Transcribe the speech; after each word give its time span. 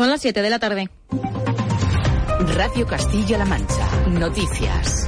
Son 0.00 0.08
las 0.08 0.22
7 0.22 0.40
de 0.40 0.48
la 0.48 0.58
tarde. 0.58 0.88
Radio 2.56 2.86
Castilla-La 2.86 3.44
Mancha. 3.44 3.86
Noticias. 4.08 5.06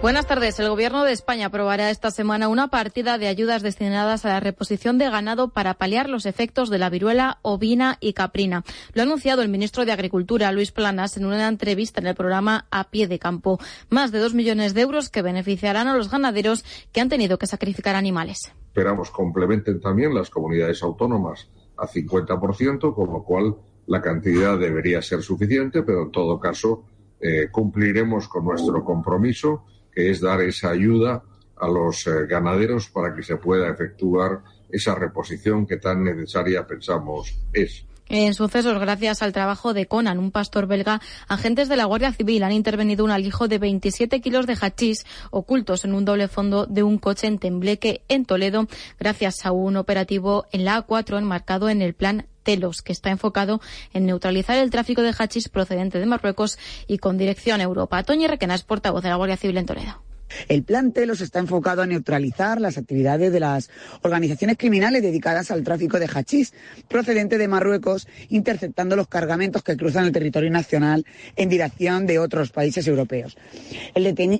Buenas 0.00 0.28
tardes. 0.28 0.60
El 0.60 0.68
Gobierno 0.68 1.02
de 1.02 1.10
España 1.10 1.46
aprobará 1.46 1.90
esta 1.90 2.12
semana 2.12 2.46
una 2.46 2.68
partida 2.68 3.18
de 3.18 3.26
ayudas 3.26 3.62
destinadas 3.62 4.24
a 4.24 4.28
la 4.28 4.38
reposición 4.38 4.98
de 4.98 5.10
ganado 5.10 5.48
para 5.48 5.74
paliar 5.74 6.08
los 6.08 6.26
efectos 6.26 6.70
de 6.70 6.78
la 6.78 6.90
viruela 6.90 7.40
ovina 7.42 7.98
y 7.98 8.12
caprina. 8.12 8.62
Lo 8.92 9.02
ha 9.02 9.04
anunciado 9.04 9.42
el 9.42 9.48
ministro 9.48 9.84
de 9.84 9.90
Agricultura, 9.90 10.52
Luis 10.52 10.70
Planas, 10.70 11.16
en 11.16 11.26
una 11.26 11.48
entrevista 11.48 12.00
en 12.00 12.06
el 12.06 12.14
programa 12.14 12.68
A 12.70 12.84
Pie 12.84 13.08
de 13.08 13.18
Campo. 13.18 13.58
Más 13.88 14.12
de 14.12 14.20
dos 14.20 14.32
millones 14.32 14.74
de 14.74 14.82
euros 14.82 15.08
que 15.08 15.22
beneficiarán 15.22 15.88
a 15.88 15.96
los 15.96 16.08
ganaderos 16.08 16.64
que 16.92 17.00
han 17.00 17.08
tenido 17.08 17.36
que 17.36 17.48
sacrificar 17.48 17.96
animales. 17.96 18.52
Esperamos 18.68 19.10
complementen 19.10 19.80
también 19.80 20.14
las 20.14 20.30
comunidades 20.30 20.84
autónomas 20.84 21.48
a 21.80 21.86
50%, 21.86 22.94
con 22.94 23.12
lo 23.12 23.22
cual 23.24 23.56
la 23.86 24.00
cantidad 24.00 24.58
debería 24.58 25.02
ser 25.02 25.22
suficiente, 25.22 25.82
pero 25.82 26.02
en 26.02 26.12
todo 26.12 26.38
caso 26.38 26.84
eh, 27.20 27.48
cumpliremos 27.50 28.28
con 28.28 28.44
nuestro 28.44 28.84
compromiso 28.84 29.64
que 29.92 30.10
es 30.10 30.20
dar 30.20 30.40
esa 30.42 30.70
ayuda 30.70 31.22
a 31.56 31.68
los 31.68 32.06
eh, 32.06 32.26
ganaderos 32.26 32.88
para 32.90 33.14
que 33.14 33.22
se 33.22 33.36
pueda 33.36 33.68
efectuar 33.68 34.42
esa 34.68 34.94
reposición 34.94 35.66
que 35.66 35.76
tan 35.76 36.04
necesaria 36.04 36.66
pensamos 36.66 37.38
es. 37.52 37.84
En 38.12 38.34
sucesos, 38.34 38.76
gracias 38.80 39.22
al 39.22 39.32
trabajo 39.32 39.72
de 39.72 39.86
Conan, 39.86 40.18
un 40.18 40.32
pastor 40.32 40.66
belga, 40.66 41.00
agentes 41.28 41.68
de 41.68 41.76
la 41.76 41.84
Guardia 41.84 42.12
Civil 42.12 42.42
han 42.42 42.50
intervenido 42.50 43.04
un 43.04 43.12
alijo 43.12 43.46
de 43.46 43.58
27 43.58 44.20
kilos 44.20 44.48
de 44.48 44.58
hachís 44.60 45.06
ocultos 45.30 45.84
en 45.84 45.94
un 45.94 46.04
doble 46.04 46.26
fondo 46.26 46.66
de 46.66 46.82
un 46.82 46.98
coche 46.98 47.28
en 47.28 47.38
Tembleque, 47.38 48.02
en 48.08 48.24
Toledo, 48.24 48.66
gracias 48.98 49.46
a 49.46 49.52
un 49.52 49.76
operativo 49.76 50.46
en 50.50 50.64
la 50.64 50.84
A4 50.84 51.18
enmarcado 51.18 51.68
en 51.68 51.82
el 51.82 51.94
plan 51.94 52.26
Telos, 52.42 52.82
que 52.82 52.90
está 52.90 53.10
enfocado 53.10 53.60
en 53.92 54.06
neutralizar 54.06 54.58
el 54.58 54.70
tráfico 54.70 55.02
de 55.02 55.14
hachís 55.16 55.48
procedente 55.48 56.00
de 56.00 56.06
Marruecos 56.06 56.58
y 56.88 56.98
con 56.98 57.16
dirección 57.16 57.60
a 57.60 57.64
Europa. 57.64 58.02
Toñi 58.02 58.26
Requena 58.26 58.56
es 58.56 58.64
portavoz 58.64 59.04
de 59.04 59.10
la 59.10 59.16
Guardia 59.16 59.36
Civil 59.36 59.58
en 59.58 59.66
Toledo. 59.66 60.09
El 60.48 60.62
plan 60.62 60.92
Telos 60.92 61.20
está 61.20 61.38
enfocado 61.38 61.82
a 61.82 61.86
neutralizar 61.86 62.60
las 62.60 62.78
actividades 62.78 63.32
de 63.32 63.40
las 63.40 63.70
organizaciones 64.02 64.56
criminales 64.56 65.02
dedicadas 65.02 65.50
al 65.50 65.64
tráfico 65.64 65.98
de 65.98 66.08
hachís 66.12 66.52
procedente 66.88 67.38
de 67.38 67.48
Marruecos, 67.48 68.06
interceptando 68.28 68.96
los 68.96 69.08
cargamentos 69.08 69.62
que 69.62 69.76
cruzan 69.76 70.06
el 70.06 70.12
territorio 70.12 70.50
nacional 70.50 71.04
en 71.36 71.48
dirección 71.48 72.06
de 72.06 72.18
otros 72.18 72.50
países 72.50 72.86
europeos. 72.86 73.36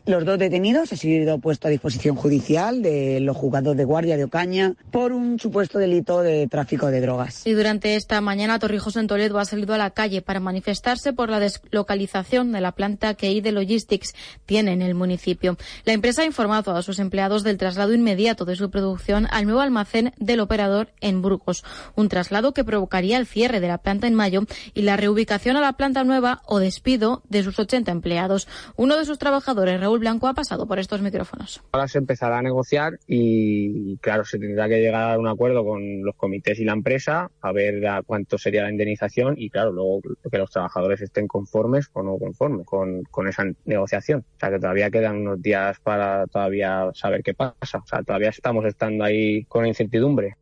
los 0.06 0.24
dos 0.24 0.38
detenidos 0.38 0.92
han 0.92 0.98
sido 0.98 1.38
puestos 1.38 1.68
a 1.68 1.70
disposición 1.70 2.16
judicial 2.16 2.82
de 2.82 3.20
los 3.20 3.36
juzgados 3.36 3.76
de 3.76 3.84
guardia 3.84 4.16
de 4.16 4.24
Ocaña 4.24 4.74
por 4.90 5.12
un 5.12 5.38
supuesto 5.38 5.78
delito 5.78 6.22
de 6.22 6.46
tráfico 6.48 6.90
de 6.90 7.00
drogas. 7.00 7.46
Y 7.46 7.52
durante 7.52 7.96
esta 7.96 8.20
mañana 8.20 8.58
Torrijos 8.58 8.96
en 8.96 9.06
Toledo 9.06 9.38
ha 9.38 9.44
salido 9.44 9.74
a 9.74 9.78
la 9.78 9.90
calle 9.90 10.22
para 10.22 10.40
manifestarse 10.40 11.12
por 11.12 11.30
la 11.30 11.40
deslocalización 11.40 12.52
de 12.52 12.60
la 12.60 12.72
planta 12.72 13.14
que 13.14 13.30
ID 13.32 13.48
Logistics 13.48 14.14
tiene 14.46 14.72
en 14.72 14.82
el 14.82 14.94
municipio. 14.94 15.56
La 15.84 15.92
empresa 15.92 16.22
ha 16.22 16.26
informado 16.26 16.74
a 16.74 16.82
sus 16.82 16.98
empleados 16.98 17.42
del 17.42 17.58
traslado 17.58 17.94
inmediato 17.94 18.44
de 18.44 18.56
su 18.56 18.70
producción 18.70 19.26
al 19.30 19.46
nuevo 19.46 19.60
almacén 19.60 20.12
del 20.18 20.40
operador 20.40 20.88
en 21.00 21.22
Burgos, 21.22 21.64
un 21.96 22.08
traslado 22.08 22.52
que 22.52 22.64
provocaría 22.64 23.16
el 23.16 23.26
cierre 23.26 23.60
de 23.60 23.68
la 23.68 23.78
planta 23.78 24.06
en 24.06 24.14
mayo 24.14 24.42
y 24.74 24.82
la 24.82 24.96
reubicación 24.96 25.56
a 25.56 25.60
la 25.60 25.74
planta 25.74 26.04
nueva 26.04 26.42
o 26.46 26.58
despido 26.58 27.22
de 27.28 27.42
sus 27.42 27.58
80 27.58 27.90
empleados. 27.92 28.48
Uno 28.76 28.96
de 28.96 29.04
sus 29.04 29.18
trabajadores, 29.18 29.80
Raúl 29.80 30.00
Blanco, 30.00 30.28
ha 30.28 30.34
pasado 30.34 30.66
por 30.66 30.78
estos 30.78 31.00
micrófonos. 31.02 31.62
Ahora 31.72 31.88
se 31.88 31.98
empezará 31.98 32.38
a 32.38 32.42
negociar 32.42 32.98
y, 33.06 33.96
claro, 33.98 34.24
se 34.24 34.38
tendrá 34.38 34.68
que 34.68 34.80
llegar 34.80 35.12
a 35.12 35.18
un 35.18 35.28
acuerdo 35.28 35.64
con 35.64 36.02
los 36.02 36.14
comités 36.16 36.58
y 36.58 36.64
la 36.64 36.72
empresa 36.72 37.30
a 37.40 37.52
ver 37.52 37.86
a 37.86 38.02
cuánto 38.02 38.38
sería 38.38 38.62
la 38.62 38.70
indemnización 38.70 39.34
y, 39.38 39.50
claro, 39.50 39.72
luego 39.72 40.00
que 40.30 40.38
los 40.38 40.50
trabajadores 40.50 41.00
estén 41.00 41.26
conformes 41.26 41.88
o 41.92 42.02
no 42.02 42.18
conformes 42.18 42.66
con, 42.66 43.02
con 43.04 43.28
esa 43.28 43.44
negociación. 43.64 44.24
O 44.36 44.38
sea, 44.38 44.50
que 44.50 44.58
todavía 44.58 44.90
quedan 44.90 45.18
unos 45.18 45.40
días 45.40 45.69
para 45.78 46.26
todavía 46.26 46.90
saber 46.94 47.22
qué 47.22 47.34
pasa. 47.34 47.78
O 47.78 47.86
sea, 47.86 48.02
todavía 48.02 48.30
estamos 48.30 48.64
estando 48.64 49.04
ahí 49.04 49.44
con 49.44 49.66
incertidumbre. 49.66 50.36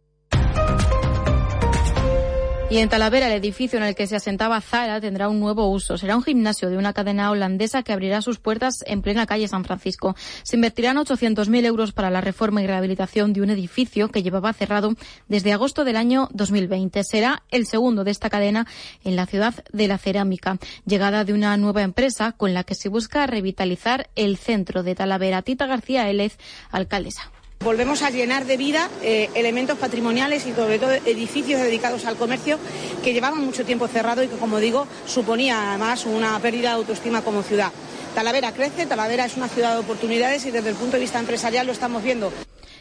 Y 2.71 2.77
en 2.81 2.91
Talavera, 2.91 3.29
el 3.29 3.33
edificio 3.33 3.79
en 3.79 3.85
el 3.87 3.95
que 3.95 4.07
se 4.07 4.15
asentaba 4.15 4.61
Zara 4.61 5.01
tendrá 5.01 5.31
un 5.31 5.41
nuevo 5.41 5.71
uso. 5.71 5.97
Será 5.97 6.17
un 6.17 6.23
gimnasio 6.23 6.69
de 6.69 6.77
una 6.77 6.93
cadena 6.93 7.31
holandesa 7.31 7.83
que 7.83 7.95
abrirá 7.95 8.21
sus 8.21 8.41
puertas 8.41 8.85
en 8.87 9.01
plena 9.01 9.25
calle 9.25 9.49
San 9.49 9.65
Francisco. 9.65 10.15
Se 10.43 10.57
invertirán 10.57 10.99
800.000 10.99 11.65
euros 11.65 11.93
para 11.93 12.11
la 12.11 12.21
reforma 12.21 12.61
y 12.61 12.67
rehabilitación 12.67 13.33
de 13.33 13.41
un 13.41 13.49
edificio 13.49 14.11
que 14.11 14.23
llevaba 14.23 14.53
cerrado 14.53 14.93
desde 15.29 15.55
agosto 15.55 15.87
del 15.87 15.97
año 15.97 16.29
2020. 16.33 17.05
Será 17.05 17.43
el 17.51 17.65
segundo 17.67 18.05
de 18.05 18.11
esta 18.11 18.29
cadena 18.29 18.67
en 19.03 19.17
la 19.17 19.25
ciudad 19.25 19.55
de 19.73 19.89
la 19.89 19.97
cerámica. 19.97 20.59
Llegada 20.85 21.25
de 21.25 21.33
una 21.33 21.57
nueva 21.57 21.81
empresa 21.81 22.33
con 22.33 22.53
la 22.53 22.65
que 22.65 22.75
se 22.75 22.91
busca 22.91 23.27
revitalizar 23.27 24.11
el 24.15 24.37
centro 24.37 24.83
de 24.83 24.95
Talavera. 24.95 25.41
Tita 25.41 25.67
García 25.67 26.11
Élez, 26.11 26.37
alcaldesa. 26.71 27.33
Volvemos 27.61 28.03
a 28.03 28.11
llenar 28.11 28.47
de 28.47 28.57
vida 28.57 28.89
eh, 29.03 29.29
elementos 29.35 29.77
patrimoniales 29.79 30.47
y 30.47 30.53
sobre 30.53 30.79
todo 30.79 30.93
edificios 30.93 31.61
dedicados 31.61 32.05
al 32.07 32.17
comercio 32.17 32.59
que 33.03 33.13
llevaban 33.13 33.45
mucho 33.45 33.65
tiempo 33.65 33.89
cerrado 33.89 34.23
y 34.23 34.29
que, 34.29 34.37
como 34.37 34.59
digo, 34.59 34.87
suponía 35.07 35.71
además 35.71 36.07
una 36.07 36.39
pérdida 36.39 36.71
de 36.71 36.77
autoestima 36.77 37.23
como 37.23 37.43
ciudad. 37.43 37.73
Talavera 38.15 38.53
crece, 38.53 38.87
Talavera 38.87 39.27
es 39.27 39.37
una 39.37 39.49
ciudad 39.49 39.75
de 39.75 39.81
oportunidades 39.81 40.47
y 40.47 40.51
desde 40.51 40.71
el 40.71 40.77
punto 40.77 40.93
de 40.93 41.01
vista 41.01 41.19
empresarial 41.19 41.67
lo 41.67 41.73
estamos 41.73 42.03
viendo. 42.03 42.33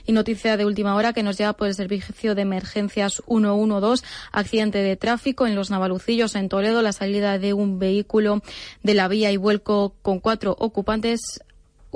Y 0.06 0.14
noticia 0.14 0.56
de 0.56 0.66
última 0.66 0.96
hora 0.96 1.12
que 1.12 1.22
nos 1.22 1.38
lleva 1.38 1.54
por 1.54 1.68
el 1.68 1.76
servicio 1.76 2.34
de 2.34 2.44
emergencias 2.44 3.22
112, 3.28 4.06
accidente 4.32 4.78
de 4.78 4.96
tráfico 4.96 5.46
en 5.48 5.56
los 5.56 5.70
Navalucillos, 5.70 6.36
en 6.36 6.50
Toledo, 6.50 6.82
la 6.82 6.94
salida 6.94 7.40
de 7.40 7.54
un 7.54 7.78
vehículo 7.78 8.42
de 8.84 8.94
la 8.94 9.10
vía 9.10 9.32
y 9.32 9.38
vuelco 9.38 9.96
con 10.02 10.20
cuatro 10.20 10.56
ocupantes 10.58 11.42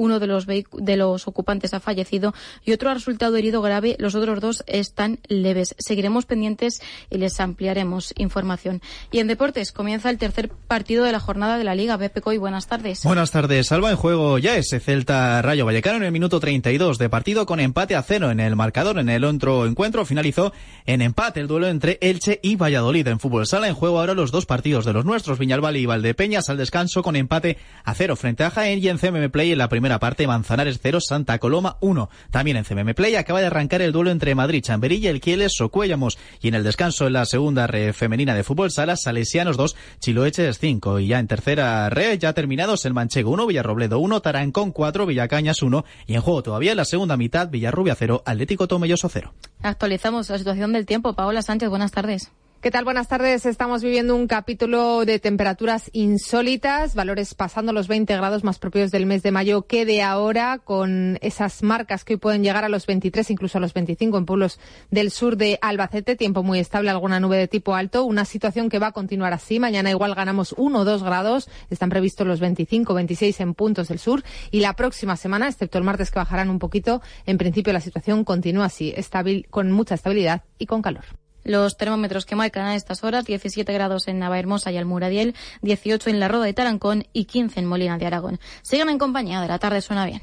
uno 0.01 0.19
de 0.19 0.28
los, 0.28 0.47
de 0.47 0.97
los 0.97 1.28
ocupantes 1.28 1.73
ha 1.75 1.79
fallecido 1.79 2.34
y 2.66 2.72
otro 2.72 2.89
ha 2.89 2.94
resultado 2.95 3.35
herido 3.38 3.62
grave. 3.62 3.95
Los 4.00 4.16
otros 4.16 4.41
dos 4.41 4.63
están 4.66 5.19
leves. 5.28 5.75
Seguiremos 5.78 6.25
pendientes 6.25 6.81
y 7.12 7.19
les 7.19 7.39
ampliaremos 7.39 8.13
información. 8.17 8.81
Y 9.11 9.19
en 9.19 9.28
deportes 9.28 9.72
comienza 9.72 10.09
el 10.09 10.17
tercer 10.17 10.50
partido 10.50 11.03
de 11.03 11.11
la 11.11 11.19
jornada 11.19 11.59
de 11.59 11.63
la 11.63 11.75
Liga. 11.75 12.00
Pepe 12.00 12.22
Coy, 12.22 12.38
buenas 12.40 12.67
tardes. 12.67 13.03
Buenas 13.03 13.29
tardes. 13.29 13.67
Salva 13.67 13.91
en 13.91 13.95
juego 13.95 14.40
ya 14.40 14.57
ese 14.57 14.79
Celta 14.79 15.41
Rayo 15.44 15.66
Vallecano 15.66 15.97
en 15.97 16.03
el 16.03 16.11
minuto 16.11 16.40
32 16.40 16.97
de 16.97 17.09
partido 17.09 17.45
con 17.45 17.59
empate 17.59 17.95
a 17.95 18.01
cero 18.01 18.31
en 18.31 18.40
el 18.40 18.56
marcador. 18.56 18.97
En 18.97 19.09
el 19.09 19.23
otro 19.23 19.67
encuentro 19.67 20.06
finalizó 20.06 20.51
en 20.88 21.01
empate 21.01 21.41
el 21.41 21.47
duelo 21.47 21.67
entre 21.67 22.00
Elche 22.01 22.40
y 22.41 22.56
Valladolid. 22.56 23.07
En 23.07 23.19
fútbol 23.19 23.45
sala 23.45 23.67
en 23.67 23.75
juego 23.75 24.00
ahora 24.00 24.16
los 24.16 24.31
dos 24.31 24.47
partidos 24.47 24.84
de 24.84 24.94
los 24.94 25.06
nuestros, 25.06 25.38
Viñalbal 25.38 25.78
y 25.78 25.85
Valdepeñas 25.85 26.50
al 26.50 26.57
descanso 26.57 27.03
con 27.03 27.16
empate 27.16 27.57
a 27.84 27.94
cero 27.94 28.16
frente 28.16 28.44
a 28.44 28.50
Jaén 28.50 28.79
y 28.79 28.88
en 28.88 28.97
CMM 28.97 29.29
Play 29.29 29.51
en 29.51 29.59
la 29.59 29.69
primera 29.69 29.91
parte 30.00 30.28
Manzanares 30.28 30.79
0, 30.81 31.00
Santa 31.02 31.40
Coloma 31.40 31.78
1. 31.81 32.09
También 32.29 32.57
en 32.57 32.63
CMM 32.63 32.94
Play 32.94 33.16
acaba 33.16 33.40
de 33.40 33.47
arrancar 33.47 33.81
el 33.81 33.91
duelo 33.91 34.12
entre 34.12 34.35
Madrid, 34.35 34.63
Chamberilla, 34.63 35.09
El 35.09 35.22
Quieles, 35.22 35.53
Socuéllamos. 35.56 36.18
Y 36.41 36.47
en 36.47 36.56
el 36.56 36.63
descanso 36.63 37.07
en 37.07 37.13
la 37.13 37.25
segunda 37.25 37.68
red 37.68 37.94
femenina 37.94 38.35
de 38.35 38.44
fútbol 38.44 38.72
sala, 38.72 38.96
Salesianos 38.96 39.57
2, 39.57 39.75
Chiloeches 40.00 40.59
5. 40.59 41.00
Y 41.00 41.07
ya 41.07 41.19
en 41.19 41.28
tercera 41.28 41.90
red, 41.90 42.19
ya 42.19 42.34
terminados, 42.34 42.85
el 42.85 42.94
Manchego 42.94 43.31
1, 43.31 43.47
Villarrobledo 43.47 44.00
1, 44.00 44.22
Tarancón 44.22 44.72
4, 44.72 45.06
Villacañas 45.06 45.62
1. 45.62 45.85
Y 46.08 46.16
en 46.16 46.22
juego 46.22 46.44
todavía 46.44 46.72
en 46.72 46.78
la 46.78 46.85
segunda 46.85 47.17
mitad, 47.17 47.49
Villarrubia 47.49 47.96
0, 47.96 48.23
Atlético 48.26 48.67
Tomelloso 48.67 49.09
0. 49.09 49.34
Actualizamos 49.61 50.29
la 50.29 50.38
situación 50.38 50.73
del 50.73 50.85
tiempo. 50.85 51.14
Paola 51.14 51.41
Sánchez, 51.41 51.70
buenas 51.70 51.91
tardes. 51.91 52.32
¿Qué 52.61 52.69
tal? 52.69 52.84
Buenas 52.84 53.08
tardes. 53.08 53.47
Estamos 53.47 53.81
viviendo 53.81 54.16
un 54.16 54.28
capítulo 54.28 55.03
de 55.03 55.17
temperaturas 55.17 55.90
insólitas, 55.93 56.93
valores 56.93 57.34
pasando 57.34 57.73
los 57.73 57.87
20 57.87 58.16
grados 58.16 58.43
más 58.43 58.59
propios 58.59 58.91
del 58.91 59.08
mes 59.08 59.23
de 59.23 59.31
mayo 59.31 59.63
que 59.63 59.84
de 59.84 60.03
ahora, 60.03 60.59
con 60.59 61.17
esas 61.22 61.63
marcas 61.63 62.05
que 62.05 62.13
hoy 62.13 62.19
pueden 62.19 62.43
llegar 62.43 62.63
a 62.63 62.69
los 62.69 62.85
23, 62.85 63.31
incluso 63.31 63.58
a 63.58 63.61
los 63.61 63.73
25 63.73 64.16
en 64.16 64.28
pueblos 64.28 64.59
del 64.91 65.09
sur 65.09 65.37
de 65.37 65.58
Albacete. 65.59 66.16
Tiempo 66.16 66.43
muy 66.43 66.59
estable, 66.59 66.91
alguna 66.91 67.19
nube 67.19 67.35
de 67.37 67.47
tipo 67.47 67.73
alto. 67.73 68.03
Una 68.03 68.25
situación 68.25 68.69
que 68.69 68.78
va 68.78 68.87
a 68.87 68.91
continuar 68.91 69.34
así. 69.34 69.59
Mañana 69.59 69.90
igual 69.90 70.14
ganamos 70.14 70.53
1 70.55 70.81
o 70.81 70.85
2 70.85 71.02
grados. 71.02 71.49
Están 71.72 71.90
previstos 71.90 72.28
los 72.28 72.40
25, 72.40 72.93
26 72.93 73.40
en 73.40 73.55
puntos 73.55 73.87
del 73.87 73.97
sur. 73.97 74.22
Y 74.52 74.59
la 74.59 74.75
próxima 74.75 75.17
semana, 75.17 75.47
excepto 75.47 75.79
el 75.79 75.84
martes 75.84 76.11
que 76.11 76.19
bajarán 76.19 76.52
un 76.52 76.59
poquito, 76.59 77.02
en 77.25 77.40
principio 77.40 77.73
la 77.73 77.81
situación 77.81 78.23
continúa 78.23 78.66
así, 78.66 78.93
estabil, 78.96 79.47
con 79.49 79.72
mucha 79.72 79.96
estabilidad 79.96 80.43
y 80.59 80.67
con 80.67 80.84
calor. 80.84 81.21
Los 81.43 81.78
termómetros 81.78 82.26
que 82.26 82.35
marcan 82.35 82.67
a 82.67 82.76
estas 82.76 83.03
horas, 83.03 83.26
17 83.26 83.72
grados 83.73 84.08
en 84.08 84.20
Navahermosa 84.20 84.72
y 84.72 84.78
Almuradiel, 84.78 85.35
18 85.61 86.09
en 86.09 86.20
La 86.20 86.28
Roda 86.28 86.46
de 86.46 86.53
Tarancón 86.53 87.05
y 87.14 87.26
15 87.26 87.59
en 87.59 87.66
Molina 87.66 87.97
de 87.97 88.05
Aragón. 88.05 88.40
Sigan 88.61 88.90
en 88.90 88.97
compañía 88.97 89.41
de 89.41 89.47
la 89.47 89.59
tarde, 89.59 89.82
suena 89.82 90.05
bien. 90.05 90.22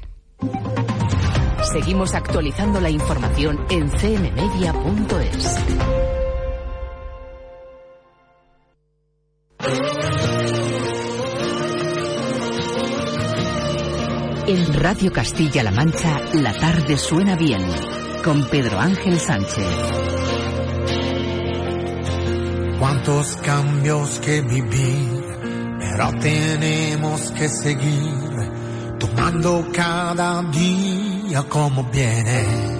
Seguimos 1.73 2.15
actualizando 2.15 2.79
la 2.79 2.89
información 2.89 3.65
en 3.69 3.89
cmmedia.es. 3.89 5.55
En 14.47 14.73
Radio 14.73 15.13
Castilla-La 15.13 15.69
Mancha, 15.69 16.21
la 16.33 16.57
tarde 16.57 16.97
suena 16.97 17.35
bien, 17.35 17.61
con 18.23 18.47
Pedro 18.47 18.79
Ángel 18.79 19.19
Sánchez. 19.19 20.38
Cuántos 22.79 23.35
cambios 23.37 24.19
que 24.19 24.41
vivir, 24.41 25.23
pero 25.79 26.11
tenemos 26.19 27.31
que 27.31 27.49
seguir 27.49 28.51
tomando 28.97 29.67
cada 29.73 30.41
día 30.43 31.43
como 31.49 31.83
viene. 31.83 32.79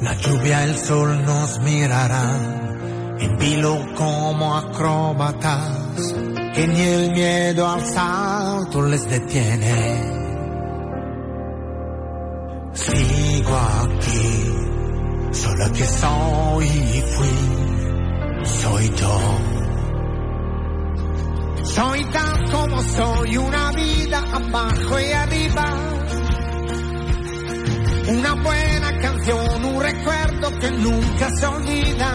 La 0.00 0.14
lluvia, 0.14 0.64
el 0.64 0.76
sol 0.76 1.24
nos 1.24 1.60
mirarán 1.60 3.16
en 3.20 3.38
vilo 3.38 3.78
como 3.94 4.56
acróbatas, 4.56 6.12
que 6.54 6.66
ni 6.66 6.80
el 6.80 7.12
miedo 7.12 7.68
al 7.70 7.86
salto 7.86 8.82
les 8.82 9.08
detiene. 9.08 10.23
Solo 15.44 15.72
que 15.72 15.84
soy 15.84 16.66
y 16.66 17.02
fui, 17.14 18.46
soy 18.46 18.92
yo. 18.96 19.20
Soy 21.64 22.04
tan 22.10 22.50
como 22.50 22.82
soy, 22.82 23.36
una 23.36 23.72
vida 23.72 24.18
abajo 24.32 25.00
y 25.00 25.12
arriba. 25.12 25.66
Una 28.06 28.34
buena 28.34 28.98
canción, 29.00 29.64
un 29.64 29.82
recuerdo 29.82 30.58
que 30.60 30.70
nunca 30.70 31.30
se 31.30 31.46
olvida. 31.46 32.10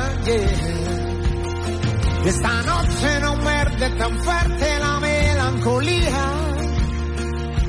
Esta 2.26 2.62
noche 2.64 3.20
no 3.22 3.36
muerde 3.38 3.90
tan 3.98 4.20
fuerte 4.20 4.80
la 4.80 5.00
melancolía, 5.00 6.26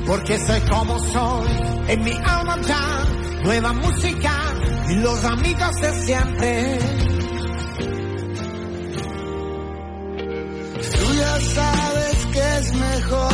porque 0.05 0.37
soy 0.39 0.61
como 0.69 0.99
soy, 0.99 1.47
en 1.87 2.03
mi 2.03 2.11
alma 2.11 2.57
ya, 2.61 3.05
nueva 3.43 3.73
música 3.73 4.40
y 4.89 4.95
los 4.95 5.23
amigos 5.23 5.75
de 5.81 6.05
siempre. 6.05 6.77
Tú 10.97 11.13
ya 11.13 11.39
sabes 11.39 12.25
que 12.33 12.57
es 12.59 12.73
mejor 12.73 13.33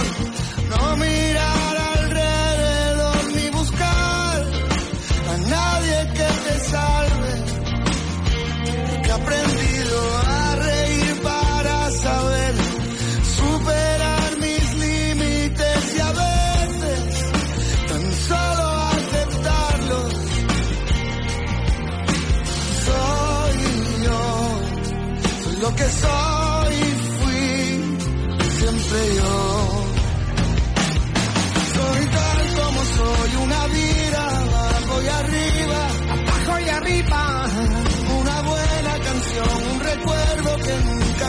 no 0.69 0.97
mirar 0.97 1.76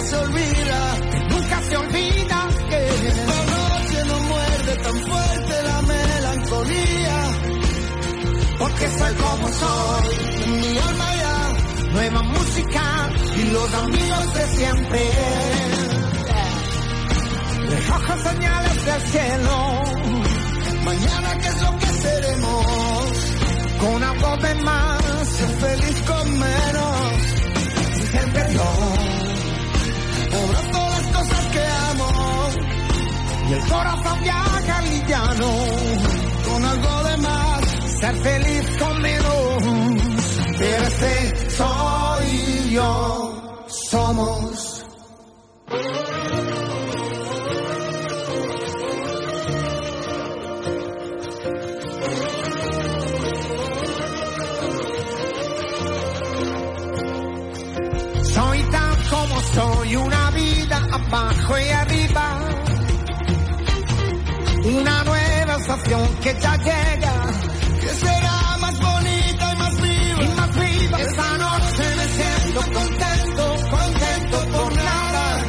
se 0.09 0.17
olvida. 0.17 0.81
nunca 1.31 1.63
se 1.69 1.77
olvida 1.77 2.49
que 2.71 2.89
Esta 3.09 3.39
noche 3.57 4.05
no 4.07 4.19
muerde 4.21 4.77
tan 4.77 4.97
fuerte 5.09 5.63
la 5.63 5.83
melancolía, 5.83 7.17
porque 8.59 8.89
soy 8.99 9.15
como 9.15 9.49
soy, 9.61 10.51
mi 10.51 10.79
alma 10.79 11.09
ya 11.23 11.93
nueva 11.93 12.23
música 12.23 13.11
y 13.37 13.43
los 13.51 13.75
amigos 13.75 14.35
de 14.35 14.47
siempre. 14.57 15.11
Recojo 17.71 18.15
señales 18.31 18.85
del 18.87 19.03
cielo, 19.13 19.83
mañana 20.85 21.39
qué 21.41 21.49
es 21.49 21.63
lo 21.63 21.79
que 21.79 21.87
seremos. 21.87 22.65
con 23.81 24.03
algo 24.03 24.37
de 24.39 24.55
más, 24.57 25.29
feliz 25.61 26.03
con 26.07 26.39
menos, 26.39 27.13
ser 28.11 28.33
perdón. 28.33 29.08
Corazón 33.69 34.19
liviano, 34.83 35.51
con 36.45 36.65
algo 36.65 37.05
de 37.05 37.17
más. 37.19 37.61
ser 38.01 38.17
feliz 38.17 38.77
con 38.79 39.03
menos. 39.03 39.63
Pero 40.59 40.85
ese 40.87 41.51
soy 41.51 42.71
yo, 42.71 43.67
somos. 43.69 44.85
Soy 58.35 58.63
tan 58.71 58.97
como 59.11 59.41
soy, 59.55 59.97
una 59.97 60.31
vida 60.31 60.89
abajo 60.93 61.59
y 61.59 61.69
nueva 65.89 66.05
estación 66.05 66.21
que 66.21 66.41
ya 66.41 66.57
llega. 66.57 67.13
Que 67.81 67.89
será 67.89 68.59
más 68.61 68.79
bonita 68.81 69.53
y 69.53 69.57
más 69.57 69.83
viva. 69.83 70.25
Y 70.25 70.29
más 70.37 70.55
viva. 70.55 71.01
Esta 71.01 71.39
noche 71.39 71.85
me 71.97 72.07
siento 72.09 72.61
contento, 72.61 73.57
contento 73.71 74.59
por 74.59 74.77
nada. 74.77 75.45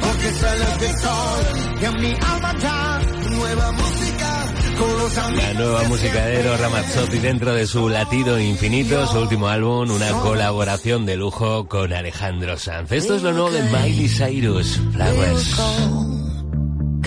Porque 0.00 0.30
sé 0.32 0.58
lo 0.58 0.78
que 0.78 0.92
soy, 0.98 1.78
que 1.80 1.86
en 1.86 2.00
mi 2.00 2.16
alma 2.20 2.54
ya, 2.58 3.00
Nueva 3.30 3.72
música, 3.72 4.54
con 4.78 4.98
los 4.98 5.18
amigos. 5.18 5.44
La 5.44 5.52
nueva 5.54 5.82
música 5.84 6.26
de 6.26 6.40
Eros 6.40 6.60
Ramazzotti 6.60 7.18
dentro 7.18 7.54
de 7.54 7.66
su 7.66 7.88
latido 7.88 8.38
infinito, 8.38 9.06
su 9.06 9.20
último 9.20 9.48
álbum, 9.48 9.90
una 9.90 10.10
colaboración 10.10 11.06
de 11.06 11.16
lujo 11.16 11.66
con 11.66 11.92
Alejandro 11.92 12.58
Sanz. 12.58 12.92
Esto 12.92 13.14
es 13.14 13.22
lo 13.22 13.32
nuevo 13.32 13.50
de 13.50 13.62
Miley 13.62 14.08
Cyrus, 14.08 14.80
Flowers. 14.92 15.56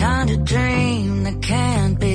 kind 0.05 0.29
of 0.29 0.45
dream 0.45 1.23
that 1.23 1.41
can't 1.41 1.99
be 1.99 2.14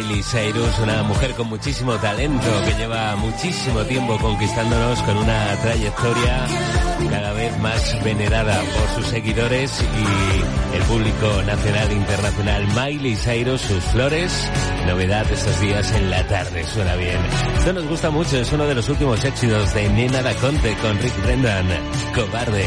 Miley 0.00 0.22
Cyrus, 0.22 0.78
una 0.78 1.02
mujer 1.02 1.34
con 1.34 1.48
muchísimo 1.48 1.94
talento 1.96 2.48
que 2.64 2.72
lleva 2.72 3.16
muchísimo 3.16 3.82
tiempo 3.82 4.16
conquistándonos 4.16 4.98
con 5.02 5.18
una 5.18 5.54
trayectoria 5.60 6.46
cada 7.10 7.32
vez 7.34 7.58
más 7.58 8.02
venerada 8.02 8.62
por 8.62 8.88
sus 8.94 9.10
seguidores 9.10 9.82
y 9.82 10.76
el 10.76 10.82
público 10.84 11.42
nacional 11.44 11.90
e 11.90 11.94
internacional. 11.94 12.66
Miley 12.68 13.14
Cyrus, 13.14 13.60
sus 13.60 13.84
flores, 13.84 14.32
novedad 14.86 15.30
estos 15.30 15.60
días 15.60 15.92
en 15.92 16.08
la 16.08 16.26
tarde, 16.26 16.64
suena 16.64 16.96
bien. 16.96 17.18
Esto 17.58 17.72
nos 17.74 17.86
gusta 17.86 18.10
mucho, 18.10 18.38
es 18.38 18.50
uno 18.52 18.64
de 18.64 18.76
los 18.76 18.88
últimos 18.88 19.22
éxitos 19.22 19.74
de 19.74 19.86
Nena 19.90 20.22
da 20.22 20.34
Conte 20.36 20.74
con 20.80 20.98
Rick 20.98 21.22
Brendan, 21.24 21.68
Cobarde. 22.14 22.64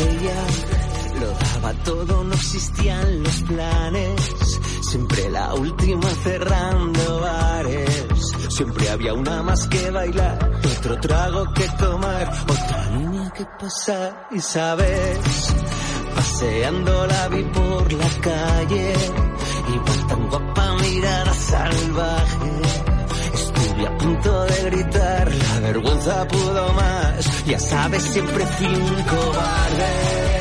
Ella 0.00 1.20
lo 1.20 1.30
daba 1.30 1.72
todo, 1.84 2.24
no 2.24 2.34
existían 2.34 3.22
los 3.22 3.42
planes. 3.42 4.57
Siempre 4.88 5.28
la 5.28 5.52
última 5.52 6.08
cerrando 6.08 7.20
bares. 7.20 8.34
Siempre 8.48 8.88
había 8.88 9.12
una 9.12 9.42
más 9.42 9.68
que 9.68 9.90
bailar, 9.90 10.50
otro 10.64 10.98
trago 10.98 11.52
que 11.52 11.68
tomar, 11.78 12.32
otra 12.44 12.90
niña 12.96 13.30
que 13.34 13.44
pasar. 13.60 14.28
Y 14.30 14.40
sabes, 14.40 15.18
paseando 16.14 17.06
la 17.06 17.28
vi 17.28 17.42
por 17.44 17.92
la 17.92 18.08
calle. 18.22 18.94
Iba 19.74 20.08
tan 20.08 20.28
guapa, 20.30 20.74
mirada 20.80 21.34
salvaje. 21.34 22.52
Estuve 23.34 23.86
a 23.86 23.98
punto 23.98 24.44
de 24.44 24.62
gritar, 24.70 25.34
la 25.34 25.60
vergüenza 25.60 26.28
pudo 26.28 26.72
más. 26.72 27.44
Ya 27.44 27.58
sabes, 27.58 28.02
siempre 28.04 28.46
fui 28.46 28.66
un 28.66 29.02
cobarde. 29.02 30.37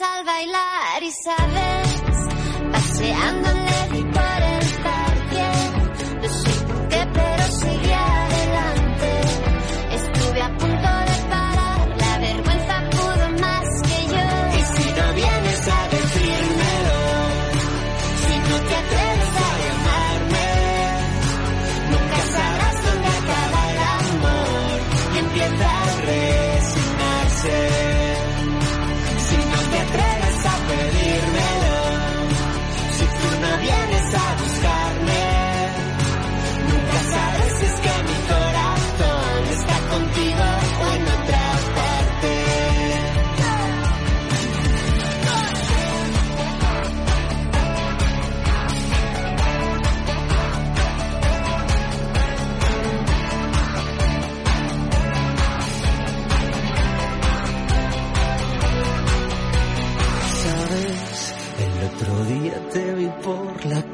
Al 0.00 0.24
bailar 0.24 1.02
y 1.02 1.10
sabes, 1.10 2.02
paseando 2.72 3.52
leve 3.52 3.65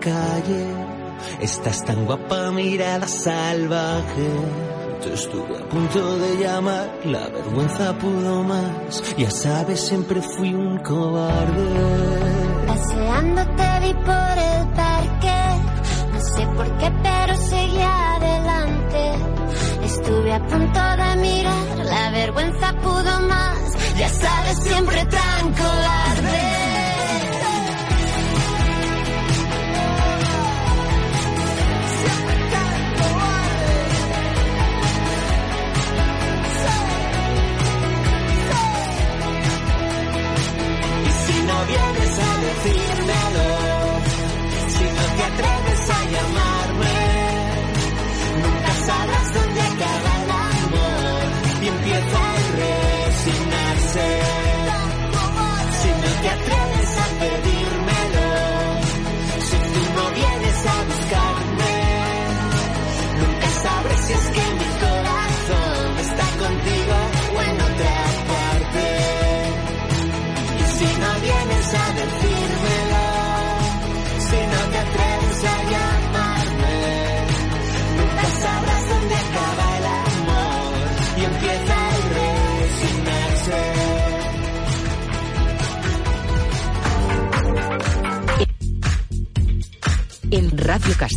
calle. 0.02 0.64
Estás 1.40 1.84
tan 1.84 2.04
guapa, 2.04 2.50
mirada 2.50 3.06
salvaje. 3.06 4.28
Te 5.02 5.14
estuve 5.14 5.56
a 5.58 5.68
punto 5.68 6.18
de 6.18 6.36
llamar, 6.36 6.88
la 7.04 7.28
vergüenza 7.28 7.92
pudo 7.98 8.42
más. 8.44 9.16
Ya 9.16 9.30
sabes, 9.30 9.80
siempre 9.80 10.20
fui 10.22 10.54
un 10.54 10.78
cobarde. 10.78 11.66
Paseando 12.66 13.42
te 13.58 13.70
vi 13.82 13.94
por 13.94 14.36
el 14.50 14.62
parque, 14.80 15.40
no 16.12 16.20
sé 16.20 16.46
por 16.56 16.78
qué, 16.78 16.92
pero 17.02 17.36
seguí 17.36 17.80
adelante. 17.80 19.02
Estuve 19.84 20.32
a 20.32 20.46
punto 20.46 20.80
de 21.02 21.16
mirar, 21.20 21.86
la 21.94 22.10
vergüenza 22.10 22.72
pudo 22.80 23.20
más. 23.28 23.58
Ya 23.98 24.08
sabes, 24.08 24.58
siempre 24.58 25.04
tan 25.06 25.52
cobarde. 25.52 26.71
Vienes 42.22 43.36
a 43.36 43.81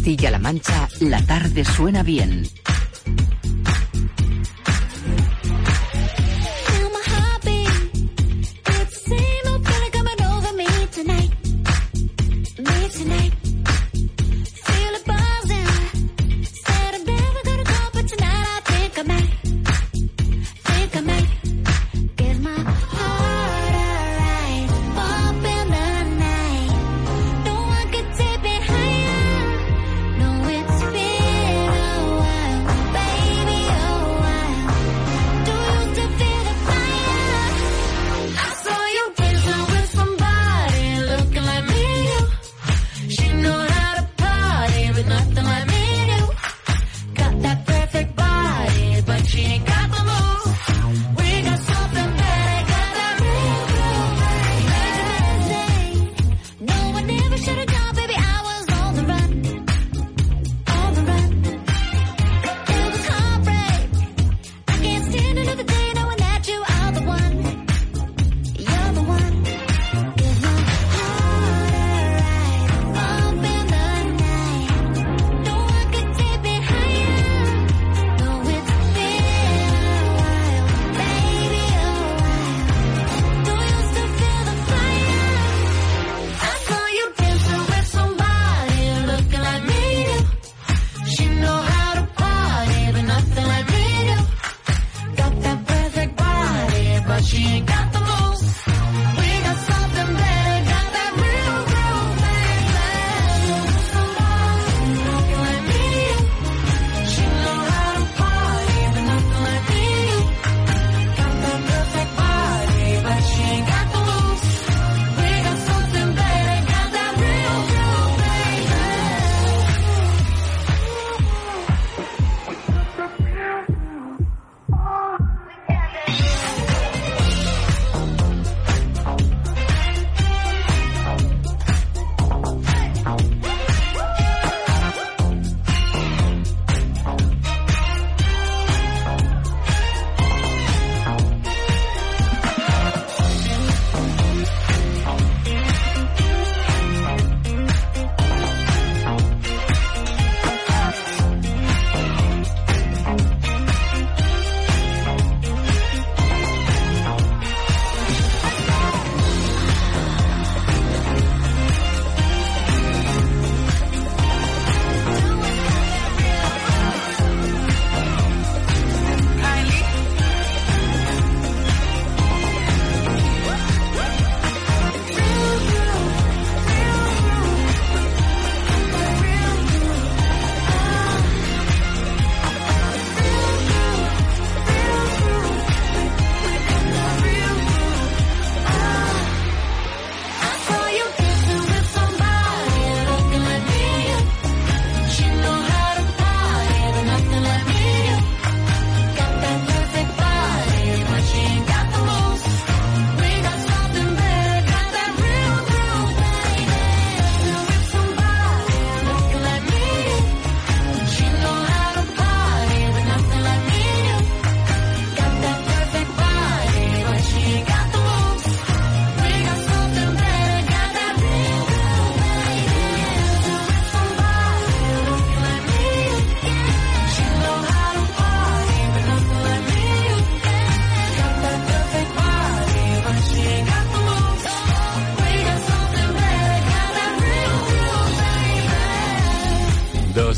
Castilla-La 0.05 0.37
Mancha, 0.37 0.87
la 0.99 1.19
tarde 1.23 1.65
suena 1.65 2.03
bien. 2.03 2.43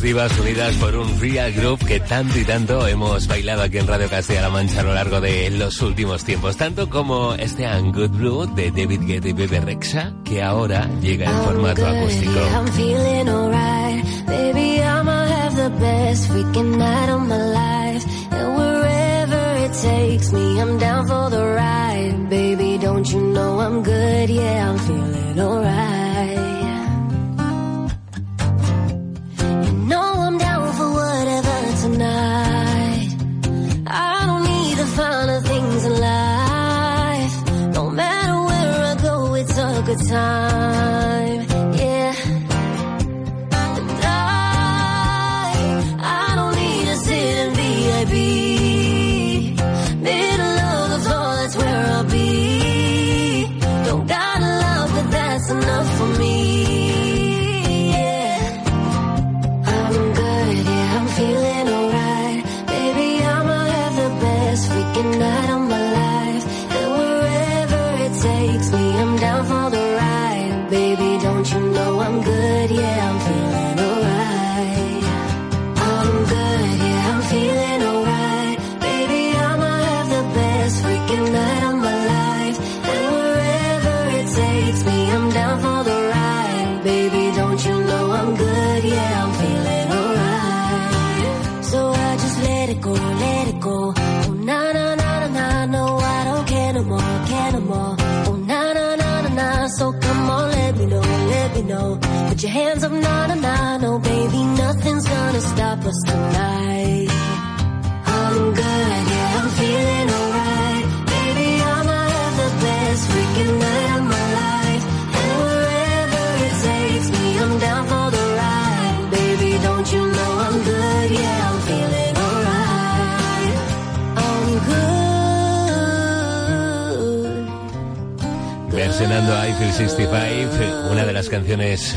Divas 0.08 0.40
unidas 0.40 0.74
por 0.76 0.96
un 0.96 1.20
real 1.20 1.52
group 1.52 1.86
que 1.86 2.00
tanto 2.00 2.40
y 2.40 2.46
tanto 2.46 2.88
hemos 2.88 3.28
bailado 3.28 3.64
aquí 3.64 3.78
en 3.78 3.88
Radio 3.88 4.10
Castilla-La 4.10 4.50
Mancha 4.50 4.80
a 4.80 4.84
lo 4.84 4.94
largo 4.94 5.20
de 5.20 5.50
los 5.50 5.82
últimos 5.82 6.24
tiempos. 6.24 6.56
Tanto 6.56 6.90
como 6.90 7.34
este 7.34 7.64
I'm 7.64 7.92
Good 7.92 8.12
Blue 8.12 8.48
de 8.56 8.72
David 8.72 9.02
Guetta 9.02 9.28
y 9.28 9.34
Bebe 9.34 9.60
Rexha, 9.60 10.14
que 10.24 10.42
ahora 10.42 10.90
llega 11.02 11.30
en 11.30 11.44
formato 11.44 11.86
acústico. 11.86 12.32
Yeah, 12.32 12.58
I'm 12.58 12.68
feeling 12.68 13.28
alright. 13.28 14.06
Baby, 14.28 14.82
I'ma 14.82 15.28
have 15.28 15.56
the 15.58 15.70
best 15.78 16.30
freaking 16.30 16.78
night 16.78 17.10
of 17.10 17.28
my 17.28 17.44
life. 17.44 18.06
And 18.32 18.56
wherever 18.56 19.66
it 19.66 19.74
takes 19.74 20.32
me, 20.32 20.62
I'm 20.62 20.78
down 20.80 21.06
for 21.06 21.30
the 21.30 21.46
ride. 21.54 22.30
Baby, 22.30 22.78
don't 22.78 23.12
you 23.12 23.20
know 23.34 23.60
I'm 23.60 23.84
good? 23.84 24.30
Yeah, 24.30 24.70
I'm 24.70 24.78
feeling 24.78 25.38
alright. 25.38 26.57
Time. 40.06 41.27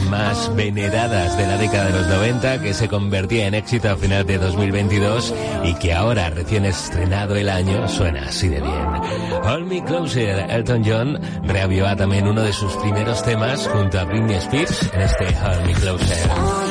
Más 0.09 0.55
veneradas 0.55 1.37
de 1.37 1.47
la 1.47 1.57
década 1.57 1.87
de 1.87 1.99
los 1.99 2.09
90, 2.09 2.63
que 2.63 2.75
se 2.75 2.89
convertía 2.89 3.47
en 3.47 3.55
éxito 3.55 3.91
a 3.91 3.97
final 3.97 4.27
de 4.27 4.39
2022 4.39 5.35
y 5.65 5.75
que 5.75 5.93
ahora, 5.93 6.31
recién 6.31 6.65
estrenado 6.65 7.37
el 7.37 7.49
año, 7.49 7.89
suena 7.89 8.27
así 8.29 8.49
de 8.49 8.61
bien. 8.61 8.87
Hold 9.45 9.67
Me 9.67 9.85
Closer, 9.85 10.51
Elton 10.51 10.83
John 10.85 11.21
reaviva 11.45 11.97
también 11.97 12.27
uno 12.27 12.43
de 12.43 12.53
sus 12.53 12.75
primeros 12.77 13.23
temas 13.23 13.69
junto 13.69 13.99
a 13.99 14.05
Britney 14.05 14.37
Spears 14.37 14.91
en 14.93 15.01
este 15.03 15.25
Hold 15.25 15.67
Me 15.67 15.73
Closer. 15.75 16.70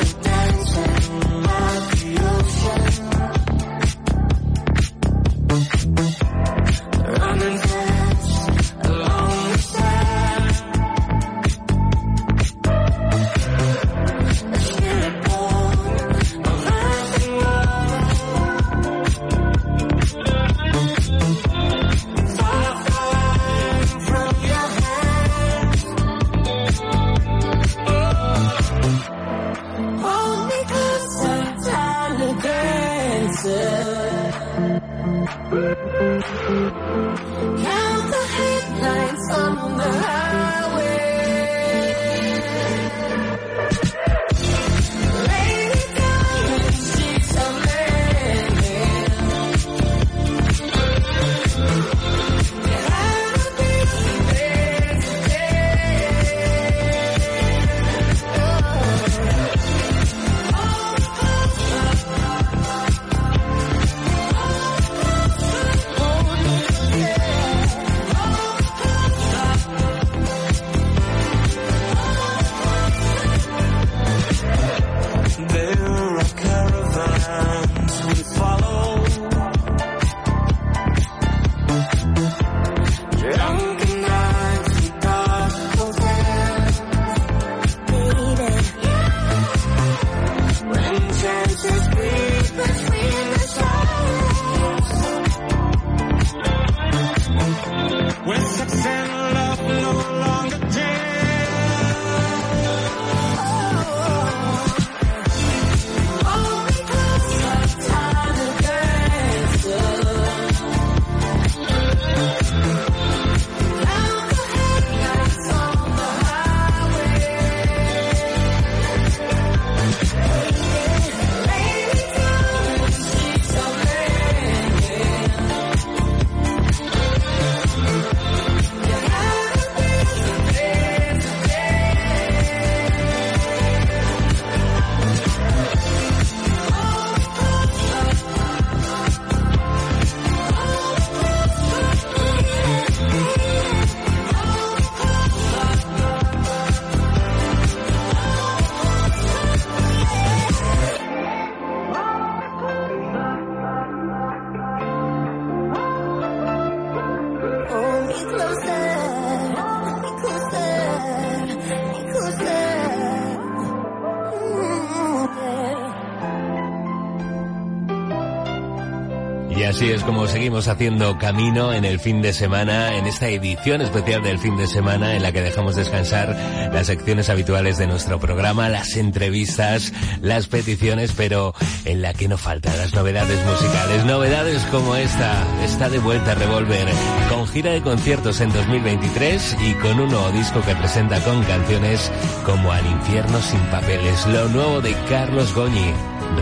Así 169.80 169.92
es 169.92 170.04
como 170.04 170.26
seguimos 170.26 170.68
haciendo 170.68 171.16
camino 171.16 171.72
en 171.72 171.86
el 171.86 172.00
fin 172.00 172.20
de 172.20 172.34
semana, 172.34 172.98
en 172.98 173.06
esta 173.06 173.28
edición 173.28 173.80
especial 173.80 174.22
del 174.22 174.38
fin 174.38 174.58
de 174.58 174.66
semana 174.66 175.16
en 175.16 175.22
la 175.22 175.32
que 175.32 175.40
dejamos 175.40 175.74
descansar 175.74 176.36
las 176.70 176.88
secciones 176.88 177.30
habituales 177.30 177.78
de 177.78 177.86
nuestro 177.86 178.20
programa, 178.20 178.68
las 178.68 178.98
entrevistas, 178.98 179.94
las 180.20 180.48
peticiones, 180.48 181.14
pero 181.16 181.54
en 181.86 182.02
la 182.02 182.12
que 182.12 182.28
no 182.28 182.36
faltan 182.36 182.76
las 182.76 182.92
novedades 182.92 183.42
musicales. 183.46 184.04
Novedades 184.04 184.62
como 184.66 184.96
esta, 184.96 185.46
está 185.64 185.88
de 185.88 185.98
vuelta 185.98 186.34
Revolver, 186.34 186.86
con 187.30 187.48
gira 187.48 187.70
de 187.70 187.80
conciertos 187.80 188.42
en 188.42 188.52
2023 188.52 189.56
y 189.62 189.72
con 189.76 189.98
un 189.98 190.10
nuevo 190.10 190.30
disco 190.32 190.60
que 190.60 190.76
presenta 190.76 191.24
con 191.24 191.42
canciones 191.44 192.12
como 192.44 192.70
Al 192.70 192.84
infierno 192.86 193.40
sin 193.40 193.60
papeles, 193.70 194.26
lo 194.26 194.46
nuevo 194.50 194.82
de 194.82 194.94
Carlos 195.08 195.54
Goñi. 195.54 195.94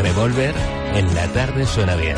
Revolver 0.02 0.56
en 0.96 1.14
la 1.14 1.28
tarde 1.28 1.66
suena 1.66 1.94
bien. 1.94 2.16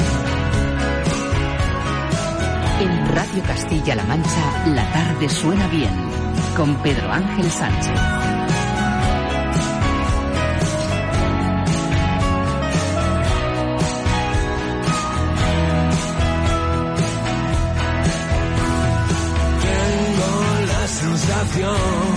Radio 3.12 3.42
Castilla-La 3.42 4.05
Mancha, 4.05 4.66
la 4.66 4.88
tarde 4.92 5.29
suena 5.29 5.66
bien. 5.66 5.90
Con 6.57 6.77
Pedro 6.77 7.11
Ángel 7.11 7.51
Sánchez. 7.51 8.01
Tengo 19.62 20.66
la 20.66 20.87
sensación 20.87 22.10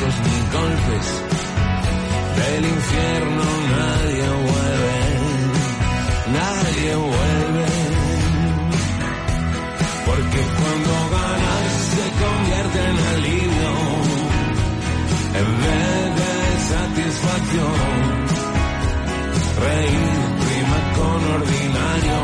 ni 0.00 0.38
golpes 0.56 1.06
del 2.38 2.64
infierno 2.64 3.44
nadie 3.76 4.26
vuelve, 4.48 4.96
nadie 6.38 6.94
vuelve. 6.96 7.66
Porque 10.06 10.40
cuando 10.58 10.92
ganar 11.16 11.64
se 11.92 12.04
convierte 12.22 12.78
en 12.90 12.98
alivio, 13.14 13.72
en 15.40 15.50
vez 15.62 16.04
de 16.20 16.32
satisfacción, 16.72 17.78
reír 19.66 20.14
prima 20.42 20.80
con 20.96 21.20
ordinario 21.38 22.18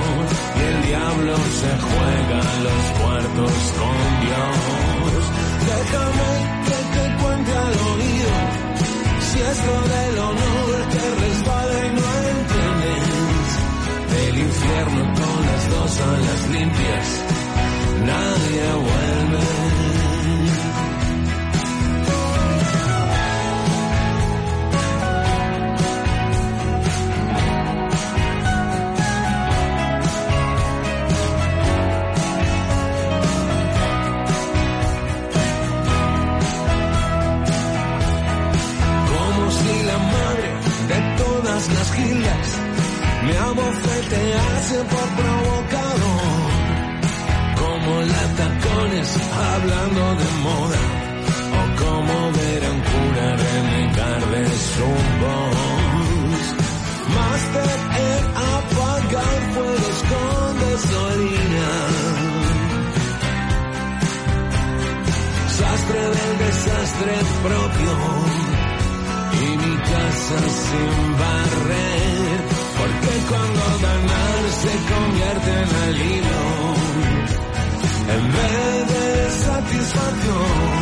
y 0.57 0.61
el 0.71 0.79
diablo 0.89 1.35
se 1.61 1.73
juega 1.87 2.41
los 2.67 2.83
cuartos 2.99 3.57
con 3.79 3.97
Dios. 4.25 4.79
Déjame 5.69 6.29
que 6.67 6.78
si 9.39 9.43
esto 9.43 9.75
del 9.95 10.19
honor 10.19 10.71
te 10.93 11.05
resbala 11.23 11.87
y 11.87 11.91
no 11.99 12.09
entiendes. 12.35 13.49
Del 14.15 14.39
infierno 14.39 15.03
con 15.19 15.47
las 15.47 15.71
dos 15.71 16.01
alas 16.01 16.49
limpias. 16.51 17.09
Nadie 18.07 18.63
vuelve 18.85 19.08
me 43.29 43.37
abofetease 43.37 44.79
por 44.93 45.07
provocador, 45.21 46.51
como 47.61 47.91
la 48.13 48.25
tacones 48.39 49.11
hablando 49.51 50.05
de 50.21 50.29
moda, 50.47 50.85
o 51.59 51.63
como 51.83 52.15
ver 52.39 52.61
a 52.65 52.71
un 52.77 52.83
cura 52.91 53.27
renegar 53.45 54.23
de 54.35 54.45
su 54.73 54.89
voz. 55.23 56.43
Máster 57.17 57.71
en 58.09 58.23
apagar 58.55 59.39
fuegos 59.55 59.99
con 60.11 60.49
gasolina. 60.65 61.71
Sastre 65.59 66.01
del 66.17 66.35
desastre 66.45 67.15
propio 67.47 67.95
y 69.43 69.49
mi 69.63 69.75
casa 69.93 70.39
sin 70.65 70.95
barrer, 71.21 72.58
porque 72.79 73.13
cuando 73.29 73.63
ganar 73.83 74.41
se 74.63 74.75
convierte 74.93 75.51
en 75.63 75.71
alivio, 75.89 76.43
en 78.15 78.25
vez 78.39 78.81
de 78.95 79.07
satisfacción, 79.47 80.79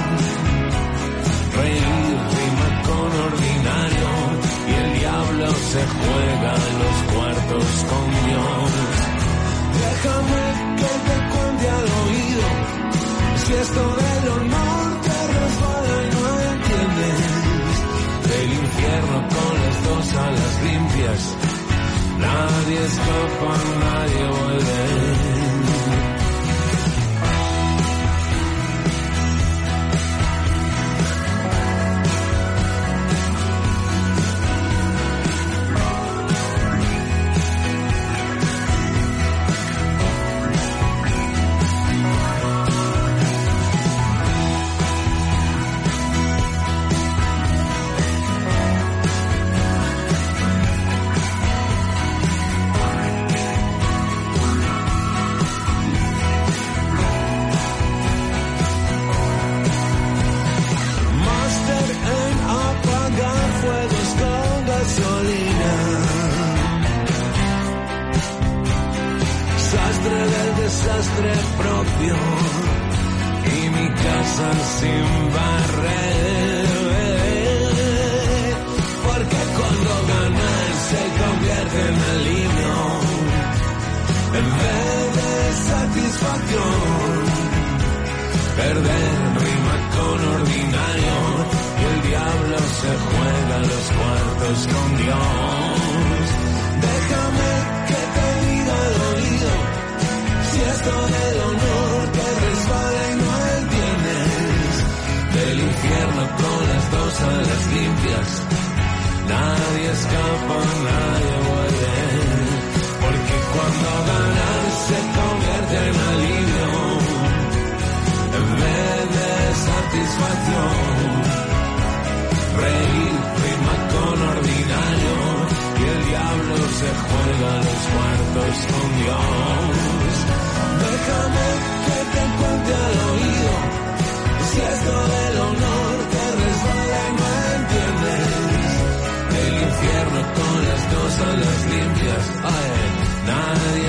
reír 1.56 2.16
rima 2.36 2.68
con 2.88 3.08
ordinario 3.28 4.10
y 4.68 4.72
el 4.82 4.98
diablo 5.00 5.46
se 5.72 5.82
juega 5.96 6.52
en 6.68 6.74
los 6.82 6.96
cuartos 7.12 7.68
con 7.90 8.04
Dios. 8.26 8.70
Déjame 9.84 10.44
que 10.80 10.92
te 11.06 11.16
cuente 11.32 11.66
al 11.78 11.88
oído, 12.04 12.46
si 13.42 13.52
esto 13.64 13.82
del 14.02 14.24
honor 14.36 14.84
te 15.06 15.18
resbala 15.36 15.96
y 16.04 16.08
no 16.16 16.26
entiendes 16.52 17.20
del 18.30 18.52
infierno 18.64 19.18
con 19.34 19.52
las 19.62 19.76
dos 19.88 20.14
alas 20.14 20.54
limpias. 20.64 21.55
Nadie 22.18 22.78
escapa, 22.84 23.52
nadie 23.80 24.26
vuelve. 24.26 25.35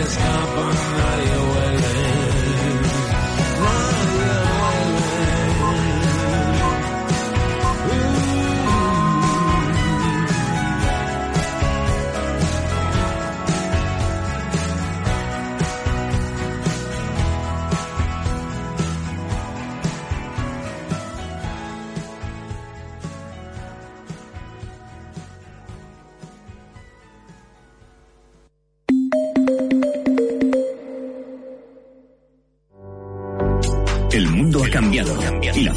Nadie 0.08 0.13
escapa, 0.13 0.74
nadie 0.98 1.57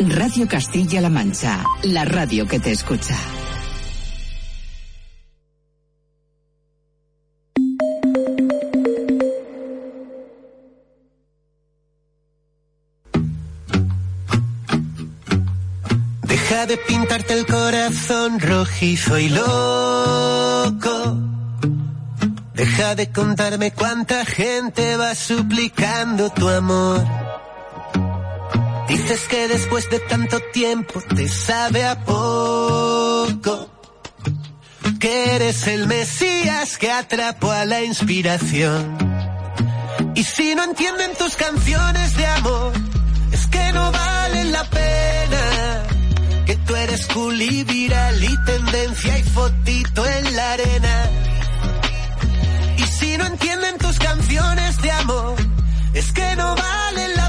Radio 0.00 0.46
Castilla-La 0.46 1.08
Mancha, 1.08 1.64
la 1.82 2.04
radio 2.04 2.46
que 2.46 2.60
te 2.60 2.70
escucha. 2.70 3.16
Deja 16.22 16.66
de 16.66 16.76
pintarte 16.76 17.34
el 17.34 17.46
corazón 17.46 18.38
rojizo 18.38 19.18
y 19.18 19.28
loco. 19.30 21.18
Deja 22.54 22.94
de 22.94 23.10
contarme 23.10 23.72
cuánta 23.72 24.24
gente 24.24 24.96
va 24.96 25.16
suplicando 25.16 26.30
tu 26.30 26.48
amor. 26.48 27.04
Dices 28.88 29.28
que 29.28 29.48
después 29.48 29.90
de 29.90 30.00
tanto 30.00 30.40
tiempo 30.52 31.02
te 31.14 31.28
sabe 31.28 31.84
a 31.84 32.04
poco. 32.04 33.68
Que 34.98 35.36
eres 35.36 35.66
el 35.66 35.86
Mesías 35.86 36.78
que 36.78 36.90
atrapó 36.90 37.50
a 37.50 37.64
la 37.66 37.82
inspiración. 37.82 38.96
Y 40.14 40.24
si 40.24 40.54
no 40.54 40.64
entienden 40.64 41.12
tus 41.16 41.36
canciones 41.36 42.16
de 42.16 42.26
amor, 42.26 42.72
es 43.30 43.46
que 43.46 43.72
no 43.72 43.92
valen 43.92 44.52
la 44.52 44.64
pena. 44.64 45.82
Que 46.46 46.56
tú 46.56 46.74
eres 46.74 47.06
cool 47.08 47.40
y 47.40 47.64
viral 47.64 48.24
y 48.24 48.44
tendencia 48.44 49.18
y 49.18 49.22
fotito 49.22 50.06
en 50.06 50.34
la 50.34 50.52
arena. 50.54 51.10
Y 52.78 52.82
si 52.84 53.18
no 53.18 53.26
entienden 53.26 53.76
tus 53.78 53.98
canciones 53.98 54.80
de 54.80 54.90
amor, 54.90 55.36
es 55.92 56.12
que 56.12 56.36
no 56.36 56.56
valen 56.56 57.16
la 57.16 57.27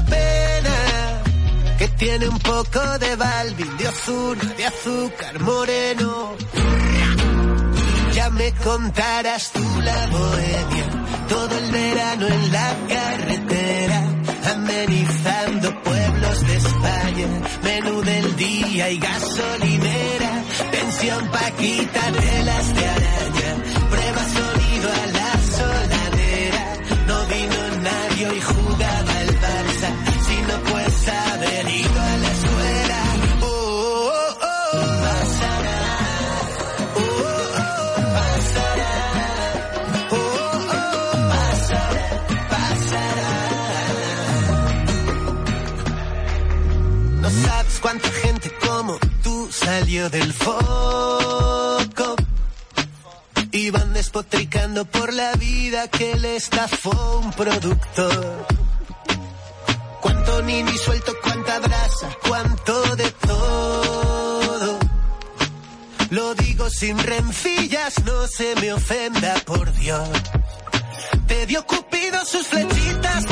tiene 2.00 2.28
un 2.28 2.38
poco 2.38 2.80
de 2.98 3.14
Balvin, 3.14 3.76
de 3.76 3.88
Ozuna, 3.88 4.54
de 4.56 4.64
azúcar 4.64 5.38
moreno. 5.40 6.34
Ya 8.14 8.30
me 8.30 8.52
contarás 8.52 9.52
tú 9.52 9.60
la 9.82 10.06
bohemia, 10.06 10.86
todo 11.28 11.58
el 11.58 11.70
verano 11.70 12.26
en 12.26 12.52
la 12.52 12.76
carretera, 12.88 14.00
amenizando 14.54 15.82
pueblos 15.82 16.46
de 16.46 16.56
España, 16.56 17.28
menú 17.64 18.02
del 18.02 18.36
día 18.36 18.90
y 18.90 18.98
gasolinera, 18.98 20.44
pensión 20.70 21.30
pa' 21.30 21.50
quitarte 21.50 22.20
de 22.22 22.86
araña, 22.94 23.39
del 50.10 50.32
foco. 50.32 52.16
Iban 53.52 53.92
despotricando 53.92 54.84
por 54.84 55.12
la 55.12 55.32
vida 55.34 55.88
que 55.88 56.16
le 56.16 56.36
estafó 56.36 57.20
un 57.22 57.32
productor. 57.32 58.46
Cuánto 60.00 60.42
nini 60.42 60.76
suelto, 60.78 61.12
cuánta 61.22 61.60
brasa, 61.60 62.16
cuánto 62.26 62.96
de 62.96 63.10
todo. 63.10 64.78
Lo 66.10 66.34
digo 66.34 66.68
sin 66.70 66.98
rencillas, 66.98 68.02
no 68.04 68.26
se 68.26 68.56
me 68.56 68.72
ofenda, 68.72 69.34
por 69.44 69.72
Dios. 69.74 70.08
Te 71.26 71.46
dio 71.46 71.64
Cupido 71.66 72.24
sus 72.24 72.46
flechitas 72.48 73.26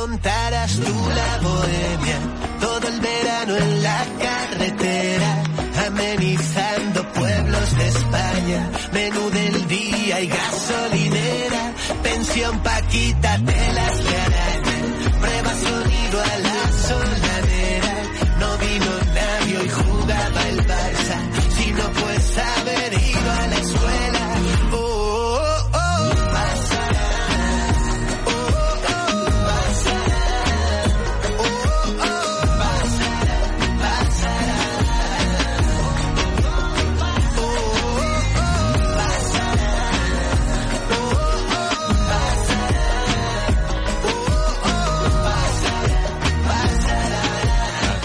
contaras 0.00 0.74
tú 0.76 0.96
la 1.20 1.38
bohemia, 1.48 2.18
todo 2.60 2.88
el 2.88 3.00
verano 3.00 3.56
en 3.56 3.82
la 3.82 4.06
carretera, 4.20 5.42
amenizando 5.86 7.12
pueblos 7.14 7.76
de 7.76 7.88
España, 7.88 8.70
menú 8.92 9.30
del 9.30 9.66
día 9.66 10.20
y 10.20 10.26
gasolinera, 10.28 11.72
pensión 12.02 12.60
Paquita, 12.60 13.38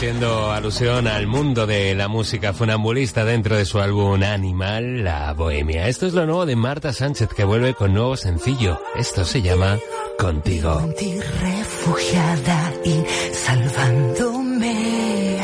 Haciendo 0.03 0.51
alusión 0.51 1.07
al 1.07 1.27
mundo 1.27 1.65
de 1.65 1.95
la 1.95 2.09
música 2.09 2.51
funambulista 2.51 3.23
dentro 3.23 3.55
de 3.55 3.63
su 3.63 3.79
álbum 3.79 4.21
Animal, 4.21 5.01
La 5.01 5.31
Bohemia. 5.31 5.87
Esto 5.87 6.07
es 6.07 6.13
lo 6.13 6.25
nuevo 6.25 6.45
de 6.45 6.57
Marta 6.57 6.91
Sánchez 6.91 7.29
que 7.29 7.45
vuelve 7.45 7.73
con 7.73 7.93
nuevo 7.93 8.17
sencillo. 8.17 8.81
Esto 8.97 9.23
se 9.23 9.41
llama 9.41 9.79
Contigo. 10.19 10.93
ti 10.99 11.17
refugiada 11.39 12.73
y 12.83 13.01
salvándome 13.33 15.37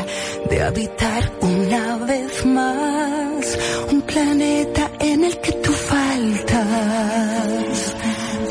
de 0.49 0.61
habitar 0.61 1.31
una 1.39 1.95
vez 1.99 2.45
más 2.45 3.59
un 3.89 4.01
planeta 4.01 4.91
en 4.99 5.23
el 5.23 5.39
que 5.39 5.53
tú 5.53 5.71
faltas. 5.71 6.67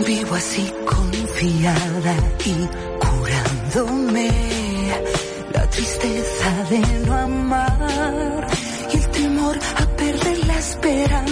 Vivo 0.07 0.37
así 0.37 0.73
confiada 0.87 2.17
y 2.47 2.67
curándome 2.97 4.48
de 6.71 6.81
no 7.07 7.14
amar 7.14 8.47
y 8.93 8.97
el 8.97 9.09
temor 9.09 9.59
a 9.77 9.87
perder 9.97 10.47
la 10.47 10.59
esperanza. 10.59 11.28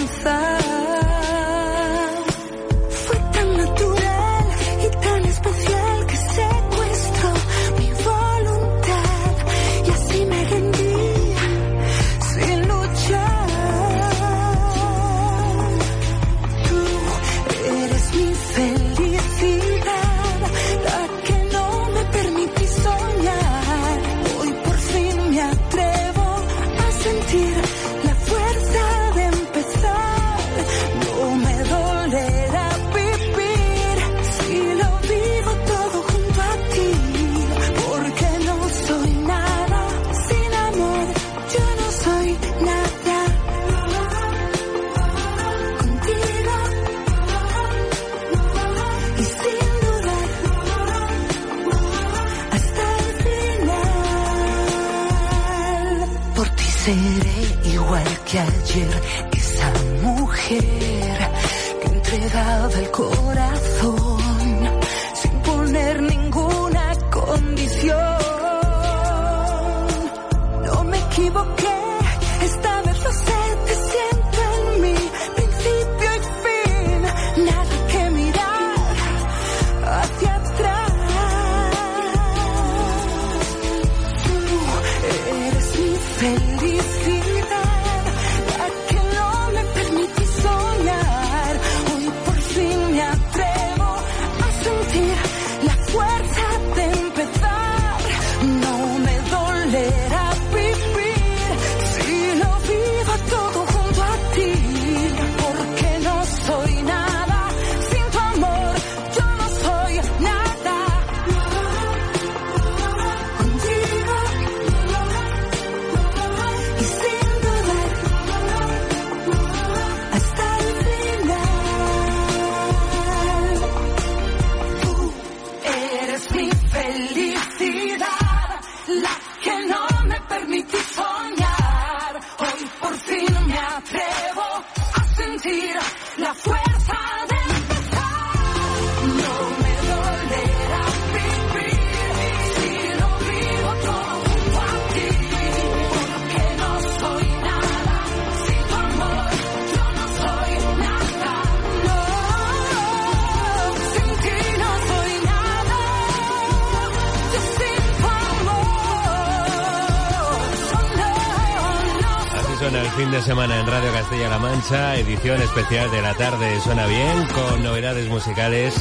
Mancha, 164.69 164.95
edición 164.95 165.41
especial 165.41 165.89
de 165.91 166.01
la 166.01 166.13
tarde 166.13 166.59
Suena 166.59 166.87
Bien, 166.87 167.25
con 167.33 167.63
novedades 167.63 168.09
musicales 168.09 168.73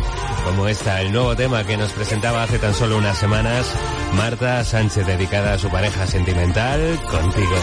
como 0.45 0.67
esta, 0.67 1.01
el 1.01 1.13
nuevo 1.13 1.37
tema 1.37 1.63
que 1.63 1.77
nos 1.77 1.93
presentaba 1.93 2.43
hace 2.43 2.59
tan 2.59 2.75
solo 2.75 2.99
unas 2.99 3.17
semanas 3.17 3.73
Marta 4.17 4.65
Sánchez, 4.65 5.07
dedicada 5.07 5.53
a 5.53 5.59
su 5.59 5.69
pareja 5.69 6.07
sentimental, 6.09 7.01
contigo. 7.09 7.55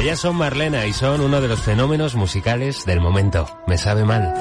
Ellas 0.00 0.18
son 0.18 0.36
Marlena 0.36 0.86
y 0.86 0.94
son 0.94 1.20
uno 1.20 1.40
de 1.42 1.48
los 1.48 1.60
fenómenos 1.60 2.14
musicales 2.14 2.86
del 2.86 3.00
momento. 3.00 3.46
Me 3.66 3.76
sabe 3.76 4.04
mal. 4.04 4.32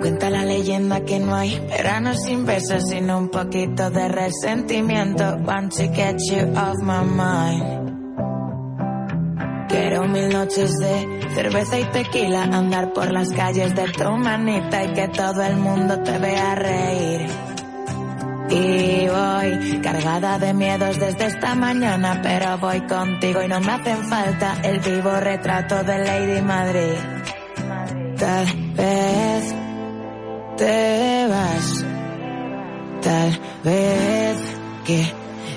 Cuenta 0.00 0.28
la 0.28 0.44
leyenda 0.44 1.00
que 1.00 1.18
no 1.18 1.34
hay 1.34 1.58
verano 1.60 2.14
sin 2.14 2.44
besos, 2.44 2.88
sino 2.90 3.16
un 3.16 3.30
poquito 3.30 3.90
de 3.90 4.08
resentimiento. 4.08 5.38
Want 5.46 5.72
to 5.76 5.84
get 5.94 6.16
you 6.30 6.52
off 6.54 6.76
my 6.82 7.02
mind. 7.04 7.93
Quiero 9.68 10.06
mil 10.06 10.28
noches 10.28 10.78
de 10.78 11.20
cerveza 11.34 11.78
y 11.78 11.84
tequila, 11.84 12.42
andar 12.44 12.92
por 12.92 13.10
las 13.12 13.30
calles 13.30 13.74
de 13.74 13.84
tu 13.92 14.10
manita 14.12 14.84
y 14.84 14.92
que 14.92 15.08
todo 15.08 15.42
el 15.42 15.56
mundo 15.56 16.00
te 16.00 16.18
vea 16.18 16.54
reír. 16.54 17.26
Y 18.50 19.08
voy 19.08 19.80
cargada 19.82 20.38
de 20.38 20.54
miedos 20.54 20.98
desde 21.00 21.26
esta 21.26 21.54
mañana, 21.54 22.20
pero 22.22 22.58
voy 22.58 22.80
contigo 22.82 23.42
y 23.42 23.48
no 23.48 23.60
me 23.60 23.72
hacen 23.72 24.08
falta 24.08 24.56
el 24.62 24.80
vivo 24.80 25.10
retrato 25.18 25.82
de 25.82 25.98
Lady 25.98 26.42
Madrid. 26.42 26.98
Tal 28.16 28.46
vez 28.76 29.54
te 30.56 31.26
vas 31.28 31.84
Tal 33.04 33.38
vez 33.62 34.38
que 34.86 35.04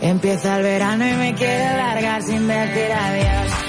empieza 0.02 0.58
el 0.58 0.64
verano 0.64 1.08
y 1.08 1.14
me 1.14 1.34
quiero 1.34 1.78
largar 1.78 2.22
sin 2.22 2.46
decir 2.46 2.92
adiós. 2.92 3.67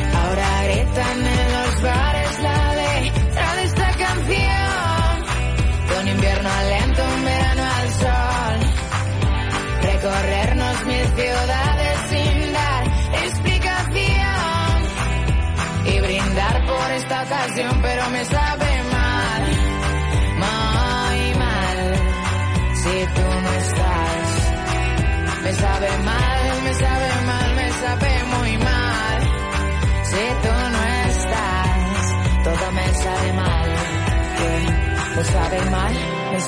En 1.01 1.22
los 1.22 1.82
bares 1.82 2.40
la 2.42 2.74
letra 2.74 3.55
de 3.55 3.62
esta 3.62 3.88
canción. 3.92 5.26
De 5.88 6.01
un 6.01 6.09
invierno 6.09 6.51
lento, 6.68 7.03
un 7.16 7.24
verano 7.24 7.62
al 7.62 7.88
sol. 8.03 8.59
Recorrernos 9.82 10.86
mil 10.86 11.07
ciudades 11.14 11.57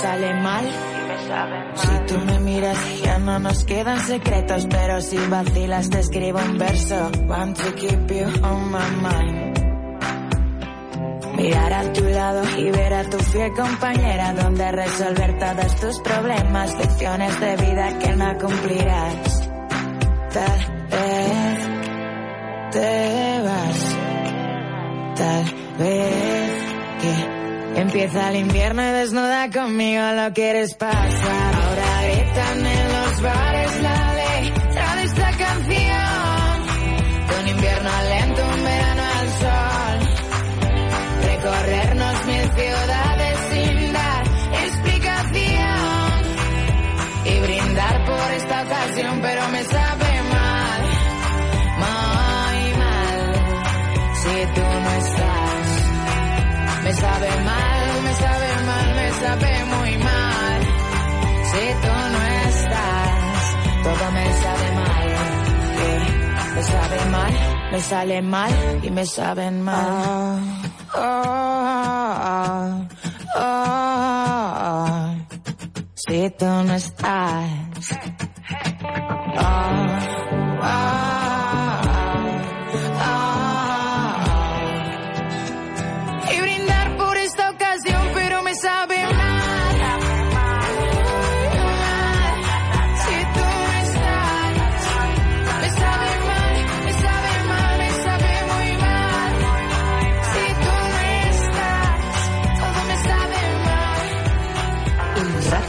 sale 0.01 0.35
mal. 0.35 0.65
Si 1.75 1.89
tú 2.07 2.19
me 2.25 2.41
miras, 2.41 2.79
ya 3.03 3.19
no 3.19 3.39
nos 3.39 3.65
quedan 3.65 4.01
secretos, 4.01 4.67
pero 4.69 5.01
si 5.01 5.17
vacilas 5.17 5.91
te 5.91 6.01
escribo 6.01 6.39
un 6.39 6.59
verso. 6.59 7.11
Want 7.29 7.57
to 7.59 7.73
keep 7.75 8.11
you 8.11 8.27
on 8.43 8.71
my 8.71 8.91
mind. 9.03 9.51
Mirar 11.37 11.73
a 11.73 11.93
tu 11.93 12.05
lado 12.05 12.43
y 12.59 12.71
ver 12.71 12.93
a 12.93 13.05
tu 13.05 13.19
fiel 13.19 13.53
compañera 13.55 14.35
donde 14.35 14.73
resolver 14.73 15.39
todos 15.39 15.77
tus 15.77 16.01
problemas, 16.01 16.77
lecciones 16.77 17.41
de 17.41 17.57
vida 17.57 17.99
que 17.99 18.17
no 18.17 18.39
cumplirás. 18.39 19.49
Tal 20.33 20.87
vez 20.91 21.69
te 22.73 23.43
vas, 23.43 23.97
tal 25.17 25.45
vez 25.79 26.53
que 27.01 27.40
empieza 27.81 28.29
el 28.31 28.37
invierno 28.37 28.83
y 28.83 28.93
desnuda 28.93 29.51
conmigo 29.51 30.03
lo 30.13 30.33
quieres 30.33 30.75
pasar. 30.75 31.55
Ahora 31.55 32.03
gritan 32.03 32.67
en 32.67 32.93
los 32.93 33.23
bares 33.23 33.83
la 33.83 34.15
letra 34.15 34.97
de 34.97 35.03
esta 35.03 35.31
canción. 35.33 36.67
De 37.29 37.41
un 37.41 37.49
invierno 37.49 37.91
lento, 38.09 38.43
un 38.43 38.65
verano 38.65 39.03
al 39.19 39.29
sol 39.41 40.21
recorrernos 41.41 42.27
mil 42.27 42.51
ciudades 42.53 43.39
sin 43.51 43.93
dar 43.93 44.25
explicación 44.65 46.21
y 47.25 47.41
brindar 47.41 48.05
por 48.05 48.33
esta 48.33 48.63
ocasión, 48.63 49.19
pero 49.23 49.49
me 49.49 49.65
sabe 49.65 50.23
mal, 50.37 50.83
muy 51.83 52.79
mal, 52.79 53.35
si 54.15 54.55
tú 54.55 54.61
no 54.61 54.91
estás. 54.91 55.67
Me 56.85 56.93
sabe 56.95 57.41
mal, 57.45 57.70
sabe 59.21 59.65
muy 59.73 59.93
mal, 59.99 60.61
si 61.51 61.65
tú 61.83 61.93
no 62.15 62.21
estás. 62.49 63.11
Todo 63.85 64.05
me 64.17 64.27
sabe 64.43 64.67
mal, 64.81 65.09
que 65.77 65.91
me 66.55 66.63
sabe 66.63 66.99
mal, 67.11 67.33
me 67.73 67.81
sale 67.81 68.23
mal 68.23 68.55
y 68.83 68.91
me 68.91 69.07
saben 69.07 69.63
mal. 69.63 70.41
Oh, 70.95 71.79
oh, 73.37 73.47
oh, 73.47 75.15
si 75.95 76.31
tú 76.39 76.47
no 76.47 76.75
estás. 76.75 77.70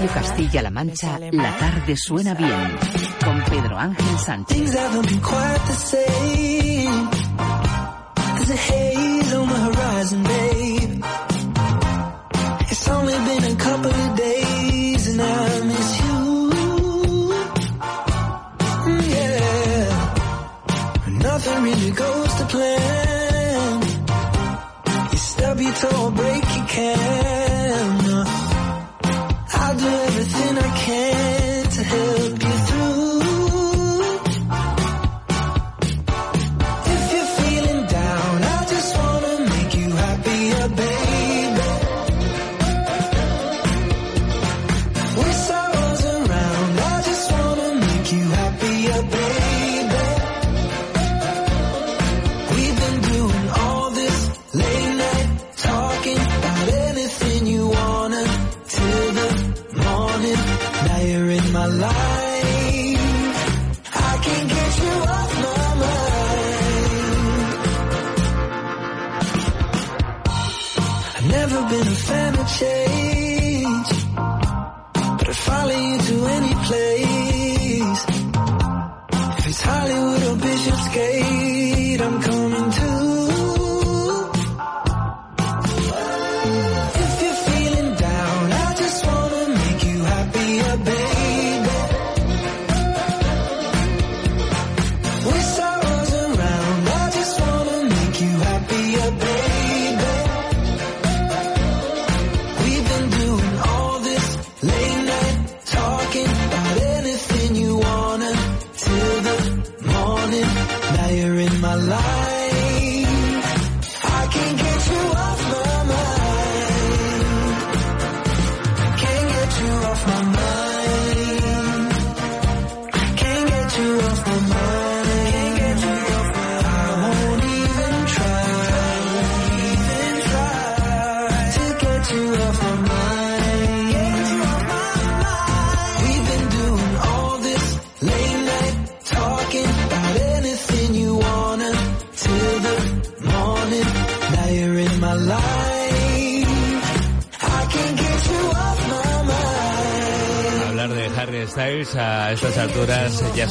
Radio 0.02 0.16
Castilla-La 0.16 0.72
Mancha, 0.72 1.20
la 1.20 1.58
tarde 1.60 1.96
suena 1.96 2.34
bien. 2.34 2.50
Con 3.24 3.40
Pedro 3.44 3.78
Ángel 3.78 4.18
Sánchez. 4.18 4.58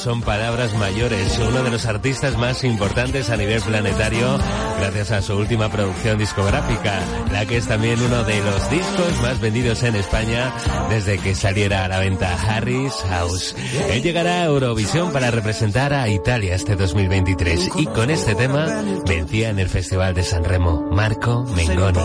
Son 0.00 0.22
palabras 0.22 0.74
mayores. 0.78 1.38
Uno 1.38 1.62
de 1.62 1.70
los 1.70 1.84
artistas 1.84 2.38
más 2.38 2.64
importantes 2.64 3.28
a 3.28 3.36
nivel 3.36 3.60
planetario 3.60 4.38
gracias 4.78 5.10
a 5.10 5.20
su 5.20 5.36
última 5.36 5.70
producción 5.70 6.18
discográfica, 6.18 7.00
la 7.30 7.44
que 7.44 7.58
es 7.58 7.66
también 7.66 8.00
uno 8.00 8.24
de 8.24 8.40
los 8.42 8.70
discos 8.70 9.20
más 9.20 9.40
vendidos 9.40 9.82
en 9.82 9.96
España 9.96 10.54
desde 10.88 11.18
que 11.18 11.34
saliera 11.34 11.84
a 11.84 11.88
la 11.88 11.98
venta 11.98 12.34
Harry's 12.34 12.94
House. 13.10 13.54
Él 13.90 14.02
llegará 14.02 14.42
a 14.42 14.44
Eurovisión 14.46 15.12
para 15.12 15.30
representar 15.30 15.92
a 15.92 16.08
Italia 16.08 16.54
este 16.54 16.76
2023 16.76 17.70
y 17.76 17.86
con 17.86 18.10
este 18.10 18.34
tema 18.34 18.82
vencía 19.06 19.50
en 19.50 19.58
el 19.58 19.68
Festival 19.68 20.14
de 20.14 20.22
San 20.22 20.44
Remo 20.44 20.88
Marco 20.90 21.44
Mengoni. 21.54 22.00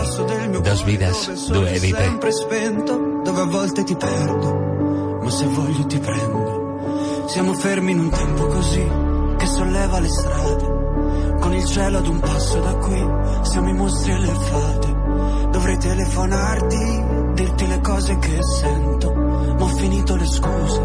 Dos 0.62 0.84
vidas, 0.84 1.48
due 1.48 1.78
vite. 1.78 2.04
sempre 2.04 2.32
spento, 2.32 3.22
dove 3.24 3.40
a 3.40 3.44
volte 3.44 3.84
ti 3.84 3.94
perdo, 3.94 5.20
ma 5.22 5.30
se 5.30 5.46
voglio 5.46 5.86
ti 5.86 5.98
prendo. 5.98 6.45
Siamo 7.26 7.54
fermi 7.54 7.90
in 7.90 7.98
un 7.98 8.08
tempo 8.08 8.46
così, 8.46 8.88
che 9.36 9.46
solleva 9.46 9.98
le 9.98 10.08
strade, 10.08 11.36
con 11.40 11.52
il 11.54 11.64
cielo 11.64 11.98
ad 11.98 12.06
un 12.06 12.20
passo 12.20 12.60
da 12.60 12.74
qui, 12.76 13.06
siamo 13.42 13.68
i 13.68 13.72
mostri 13.74 14.12
e 14.12 14.18
le 14.18 14.34
fate. 14.34 14.94
Dovrei 15.50 15.76
telefonarti, 15.78 17.04
dirti 17.34 17.66
le 17.66 17.80
cose 17.80 18.18
che 18.18 18.38
sento, 18.42 19.12
ma 19.12 19.62
ho 19.64 19.68
finito 19.68 20.14
le 20.14 20.26
scuse 20.26 20.80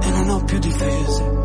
e 0.00 0.10
non 0.10 0.30
ho 0.30 0.44
più 0.44 0.58
difese. 0.58 1.36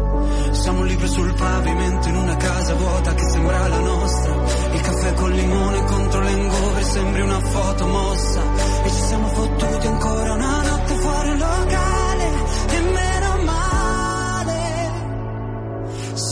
Siamo 0.51 0.83
libri 0.83 1.07
sul 1.07 1.33
pavimento 1.33 2.07
in 2.07 2.15
una 2.15 2.35
casa 2.35 2.75
vuota 2.75 3.13
che 3.15 3.23
sembra 3.29 3.67
la 3.67 3.79
nostra. 3.79 4.35
Il 4.73 4.81
caffè 4.81 5.13
col 5.15 5.31
limone 5.31 5.83
contro 5.85 6.21
l'engover 6.21 6.83
sembri 6.83 7.21
una 7.21 7.39
foto 7.39 7.87
mossa. 7.87 8.41
E 8.83 8.89
ci 8.89 9.01
siamo 9.01 9.27
fottuti 9.27 9.87
ancora 9.87 10.33
una 10.33 10.62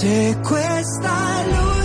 Se 0.01 0.35
questa 0.41 1.11
è 1.41 1.80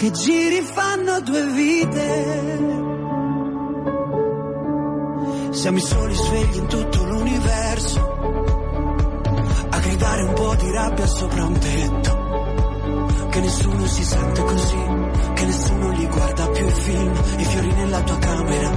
Che 0.00 0.10
giri 0.12 0.62
fanno 0.62 1.20
due 1.20 1.44
vite. 1.44 2.58
Siamo 5.50 5.76
i 5.76 5.80
soli 5.82 6.14
svegli 6.14 6.56
in 6.56 6.66
tutto 6.68 7.04
l'universo. 7.04 8.00
A 9.68 9.78
gridare 9.78 10.22
un 10.22 10.32
po' 10.32 10.54
di 10.54 10.70
rabbia 10.70 11.06
sopra 11.06 11.44
un 11.44 11.58
tetto. 11.58 13.28
Che 13.28 13.40
nessuno 13.40 13.84
si 13.84 14.02
sente 14.02 14.42
così, 14.42 14.86
che 15.34 15.44
nessuno 15.44 15.92
gli 15.92 16.08
guarda 16.08 16.48
più 16.48 16.66
i 16.66 16.70
film, 16.70 17.12
i 17.36 17.44
fiori 17.44 17.72
nella 17.74 18.00
tua 18.00 18.18
camera, 18.20 18.70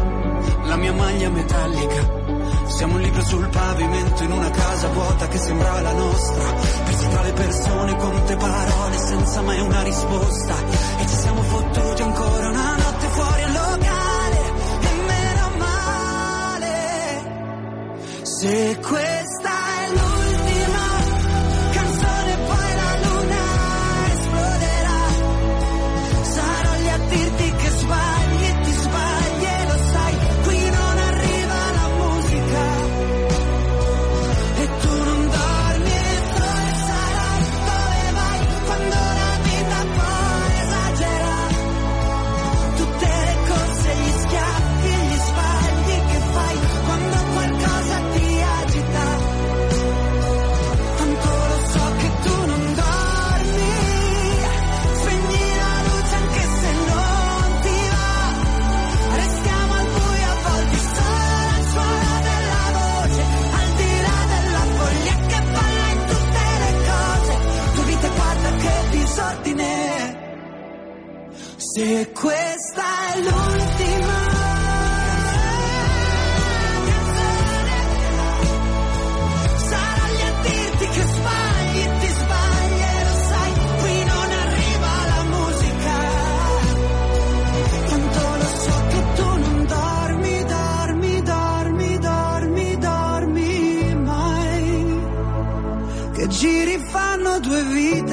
la 0.63 0.75
mia 0.75 0.91
maglia 0.91 1.29
metallica. 1.29 2.22
Siamo 2.67 2.95
un 2.95 3.01
libro 3.01 3.23
sul 3.25 3.47
pavimento 3.49 4.23
in 4.23 4.31
una 4.31 4.49
casa 4.49 4.87
vuota 4.89 5.27
che 5.27 5.37
sembrava 5.37 5.81
la 5.81 5.93
nostra. 5.93 6.43
Persi 6.85 7.07
tra 7.09 7.21
le 7.21 7.33
persone, 7.33 7.95
quante 7.95 8.35
parole 8.35 8.97
senza 8.97 9.41
mai 9.41 9.59
una 9.59 9.81
risposta. 9.83 10.55
E 10.99 11.07
ci 11.07 11.15
siamo 11.15 11.41
fottuti 11.41 12.01
ancora 12.01 12.49
una 12.49 12.75
notte 12.75 13.07
fuori 13.07 13.41
al 13.43 13.51
locale. 13.51 14.39
E 14.81 14.93
meno 15.07 15.51
male. 15.57 16.71
Se 18.23 18.79
questa 18.81 19.12
se 72.03 72.11
questa 72.11 72.83
è 73.13 73.19
l'ultima. 73.19 74.17
Sarò 79.69 80.05
lì 80.11 80.21
a 80.21 80.33
dirti 80.41 80.85
che 80.95 81.03
sbagli, 81.13 81.83
ti 81.99 82.07
sbagli 82.07 82.81
e 82.81 83.03
lo 83.07 83.15
sai, 83.29 83.51
qui 83.79 83.95
non 84.11 84.29
arriva 84.43 84.93
la 85.11 85.23
musica. 85.35 85.95
Tanto 87.89 88.21
lo 88.41 88.49
so 88.63 88.75
che 88.89 89.01
tu 89.15 89.29
non 89.45 89.65
dormi, 89.65 90.43
dormi, 90.45 91.21
dormi, 91.21 91.99
dormi, 91.99 92.77
dormi 92.77 93.95
mai. 93.95 94.99
Che 96.13 96.27
giri 96.27 96.77
fanno 96.91 97.39
due 97.39 97.63
vite. 97.63 98.12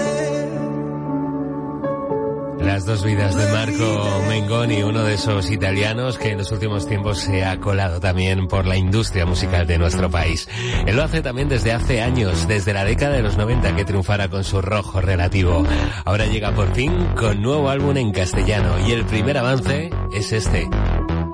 Dos 2.91 3.05
vidas 3.05 3.37
de 3.37 3.47
Marco 3.53 4.25
Mengoni, 4.27 4.83
uno 4.83 5.05
de 5.05 5.15
esos 5.15 5.49
italianos 5.53 6.19
que 6.19 6.33
en 6.33 6.39
los 6.39 6.51
últimos 6.51 6.89
tiempos 6.89 7.21
se 7.21 7.45
ha 7.45 7.61
colado 7.61 8.01
también 8.01 8.49
por 8.49 8.67
la 8.67 8.77
industria 8.77 9.25
musical 9.27 9.65
de 9.65 9.79
nuestro 9.79 10.11
país. 10.11 10.49
Él 10.89 10.97
lo 10.97 11.05
hace 11.05 11.23
también 11.23 11.49
desde 11.49 11.73
hace 11.73 12.03
años, 12.03 12.49
desde 12.49 12.73
la 12.73 12.85
década 12.85 13.15
de 13.15 13.23
los 13.23 13.37
90 13.37 13.77
que 13.77 13.85
triunfara 13.85 14.29
con 14.29 14.43
su 14.43 14.61
rojo 14.61 15.01
relativo. 15.01 15.65
Ahora 16.05 16.27
llega 16.27 16.51
por 16.51 16.75
fin 16.75 17.07
con 17.17 17.41
nuevo 17.41 17.69
álbum 17.69 17.97
en 17.97 18.11
castellano 18.11 18.85
y 18.85 18.91
el 18.91 19.05
primer 19.05 19.39
avance 19.39 19.91
es 20.13 20.33
este. 20.33 20.69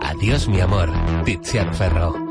Adiós 0.00 0.48
mi 0.48 0.60
amor, 0.60 0.92
Tiziano 1.24 1.72
Ferro. 1.72 2.25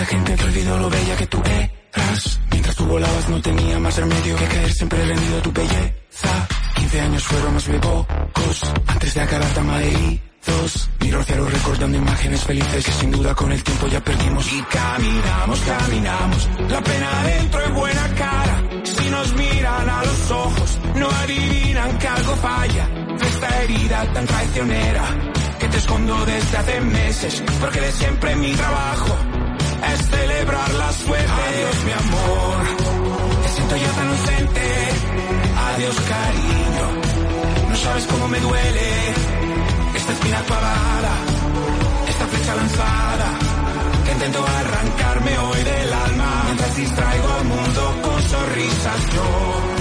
La 0.00 0.06
gente 0.06 0.34
que 0.34 0.44
olvidó 0.44 0.78
lo 0.78 0.88
bella 0.88 1.14
que 1.14 1.26
tú 1.26 1.42
eras. 1.44 2.40
Mientras 2.50 2.74
tú 2.74 2.86
volabas 2.86 3.28
no 3.28 3.42
tenía 3.42 3.78
más 3.78 3.96
remedio 3.98 4.34
que 4.34 4.46
caer 4.46 4.72
siempre 4.72 5.04
rendido 5.04 5.38
a 5.38 5.42
tu 5.42 5.52
belleza. 5.52 6.48
15 6.76 7.00
años 7.02 7.22
fueron 7.24 7.54
más 7.54 7.64
pocos 7.64 8.72
antes 8.86 9.14
de 9.14 9.20
acabar 9.20 9.50
tan 9.52 9.66
malheridos. 9.66 10.88
Miro 11.00 11.18
al 11.18 11.24
cielo 11.26 11.46
recordando 11.50 11.98
imágenes 11.98 12.42
felices 12.44 12.84
que 12.86 12.92
sin 12.92 13.10
duda 13.10 13.34
con 13.34 13.52
el 13.52 13.62
tiempo 13.62 13.86
ya 13.88 14.00
perdimos. 14.00 14.50
Y 14.50 14.62
caminamos, 14.62 15.60
caminamos, 15.60 16.48
la 16.70 16.80
pena 16.80 17.22
dentro 17.24 17.64
en 17.66 17.74
buena 17.74 18.14
cara. 18.14 18.62
Si 18.84 19.10
nos 19.10 19.34
miran 19.34 19.88
a 19.88 20.04
los 20.04 20.30
ojos, 20.30 20.78
no 20.94 21.10
adivinan 21.10 21.98
que 21.98 22.08
algo 22.08 22.36
falla. 22.36 22.88
Esta 23.20 23.62
herida 23.62 24.12
tan 24.14 24.26
traicionera 24.26 25.04
que 25.58 25.68
te 25.68 25.76
escondo 25.76 26.24
desde 26.24 26.56
hace 26.56 26.80
meses, 26.80 27.42
porque 27.60 27.80
de 27.80 27.92
siempre 27.92 28.36
mi 28.36 28.52
trabajo 28.54 29.16
es 29.92 30.00
celebrar 30.08 30.70
la 30.74 30.92
suerte. 30.92 31.42
Adiós, 31.48 31.84
mi 31.84 31.92
amor, 31.92 32.56
te 33.42 33.48
siento 33.48 33.76
yo 33.76 33.90
tan 33.98 34.08
ausente. 34.08 34.62
Adiós, 35.74 35.96
cariño, 36.12 36.86
no 37.68 37.76
sabes 37.76 38.06
cómo 38.06 38.28
me 38.28 38.40
duele. 38.40 38.90
Esta 39.94 40.12
espina 40.12 40.42
clavada, 40.42 41.14
esta 42.08 42.26
flecha 42.26 42.54
lanzada, 42.54 43.28
que 44.04 44.12
intento 44.12 44.46
arrancarme 44.46 45.38
hoy 45.38 45.62
del 45.62 45.92
alma. 45.92 46.42
Mientras 46.46 46.76
distraigo 46.76 47.28
al 47.38 47.44
mundo 47.44 47.82
con 48.02 48.22
sonrisas 48.22 49.00
yo 49.14 49.79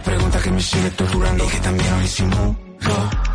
pregunta 0.00 0.38
que 0.40 0.50
me 0.50 0.62
sigue 0.62 0.90
torturando 0.90 1.44
y 1.44 1.48
que 1.48 1.60
también 1.60 1.92
hoy 1.94 2.08
simulo. 2.08 2.56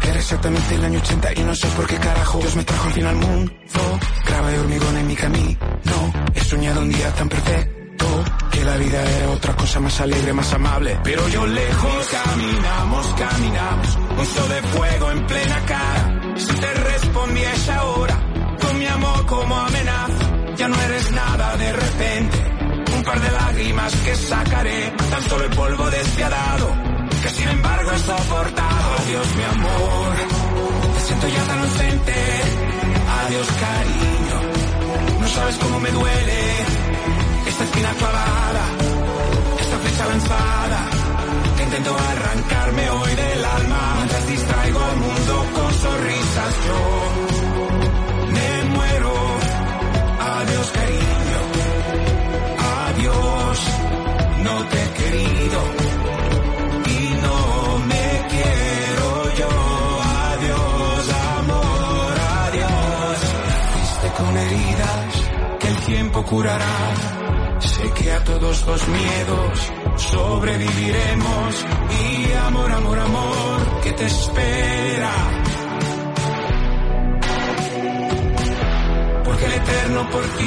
Era 0.03 0.19
exactamente 0.19 0.75
el 0.75 0.85
año 0.85 0.99
80 0.99 1.33
y 1.33 1.43
no 1.43 1.55
sé 1.55 1.67
por 1.69 1.87
qué 1.87 1.97
carajo 1.97 2.39
Dios 2.39 2.55
me 2.55 2.63
trajo 2.63 2.87
al 2.87 2.93
fin 2.93 3.05
al 3.05 3.15
mundo. 3.15 3.51
Grava 4.25 4.49
de 4.49 4.59
hormigón 4.59 4.97
en 4.97 5.07
mi 5.07 5.15
camino. 5.15 5.59
He 6.33 6.39
soñado 6.41 6.81
un 6.81 6.89
día 6.89 7.13
tan 7.13 7.29
perfecto 7.29 7.75
que 8.51 8.63
la 8.63 8.77
vida 8.77 9.01
era 9.17 9.29
otra 9.31 9.55
cosa 9.55 9.79
más 9.79 9.99
alegre, 10.01 10.33
más 10.33 10.53
amable. 10.53 10.99
Pero 11.03 11.27
yo 11.29 11.45
lejos 11.45 12.07
caminamos, 12.07 13.07
caminamos, 13.17 13.97
un 14.17 14.25
sol 14.25 14.49
de 14.49 14.61
fuego 14.63 15.11
en 15.11 15.27
plena 15.27 15.65
cara. 15.65 16.21
Si 16.37 16.53
te 16.53 16.73
respondí 16.73 17.43
a 17.43 17.53
esa 17.53 17.83
hora, 17.83 18.21
con 18.61 18.79
mi 18.79 18.85
amor 18.87 19.25
como 19.25 19.55
amenaza, 19.55 20.55
ya 20.57 20.67
no 20.67 20.81
eres 20.81 21.11
nada 21.11 21.57
de 21.57 21.73
repente. 21.73 22.54
Par 23.05 23.21
de 23.21 23.31
lágrimas 23.31 23.95
que 23.97 24.15
sacaré, 24.15 24.93
tan 25.11 25.23
solo 25.29 25.43
el 25.45 25.51
polvo 25.51 25.89
despiadado, 25.91 26.67
que 27.21 27.29
sin 27.29 27.47
embargo 27.49 27.91
he 27.91 27.99
soportado. 27.99 28.87
Adiós 28.99 29.27
mi 29.37 29.43
amor, 29.43 30.15
te 30.95 30.99
siento 31.01 31.27
ya 31.27 31.43
tan 31.43 31.59
ausente. 31.59 32.15
Adiós 33.25 33.47
cariño, 33.65 35.19
no 35.21 35.27
sabes 35.27 35.55
cómo 35.57 35.79
me 35.79 35.91
duele 35.91 36.39
esta 37.47 37.63
espina 37.63 37.89
clavada, 37.93 38.63
esta 39.59 39.77
flecha 39.77 40.05
lanzada, 40.07 40.79
que 41.57 41.63
intento 41.63 41.95
arrancarme 41.95 42.89
hoy 42.89 43.15
del 43.15 43.45
alma, 43.45 43.93
mientras 43.97 44.27
distraigo 44.27 44.79
al 44.83 44.97
mundo 44.97 45.45
curará. 66.29 67.59
Sé 67.59 67.91
que 67.93 68.11
a 68.11 68.23
todos 68.23 68.65
los 68.67 68.87
miedos 68.87 69.71
sobreviviremos 69.97 71.65
y 72.03 72.33
amor, 72.47 72.71
amor, 72.71 72.99
amor, 72.99 73.81
que 73.83 73.91
te 73.93 74.05
espera. 74.05 75.11
Porque 79.23 79.45
el 79.45 79.53
eterno 79.53 80.09
por 80.09 80.23
ti. 80.37 80.45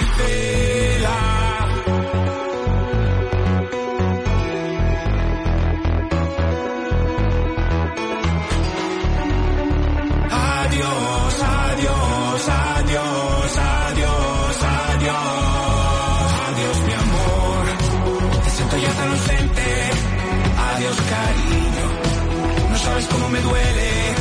Duele 23.41 24.15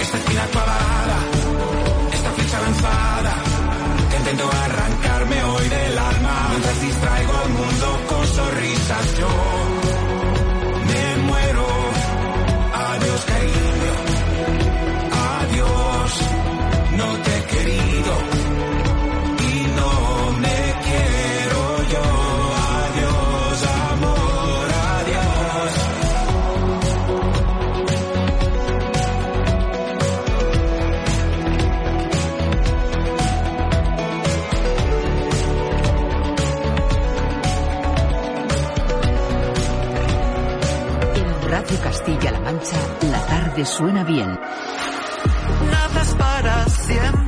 esta 0.00 0.16
espina 0.18 0.46
clavada, 0.46 1.18
esta 2.12 2.30
flecha 2.32 2.60
lanzada. 2.60 3.34
Que 4.10 4.16
intento 4.16 4.50
arrancarme 4.64 5.44
hoy 5.44 5.68
del 5.68 5.98
alma 5.98 6.46
mientras 6.50 6.80
distraigo 6.80 7.32
al 7.44 7.48
mundo 7.50 8.00
con 8.08 8.26
sonrisas. 8.26 9.18
Yo 9.18 9.71
Castilla-La 41.78 42.40
Mancha, 42.40 42.76
la 43.10 43.20
tarde 43.26 43.64
suena 43.64 44.04
bien. 44.04 44.38
Nada 45.70 46.02
es 46.02 46.14
para 46.14 46.68
siempre, 46.68 47.21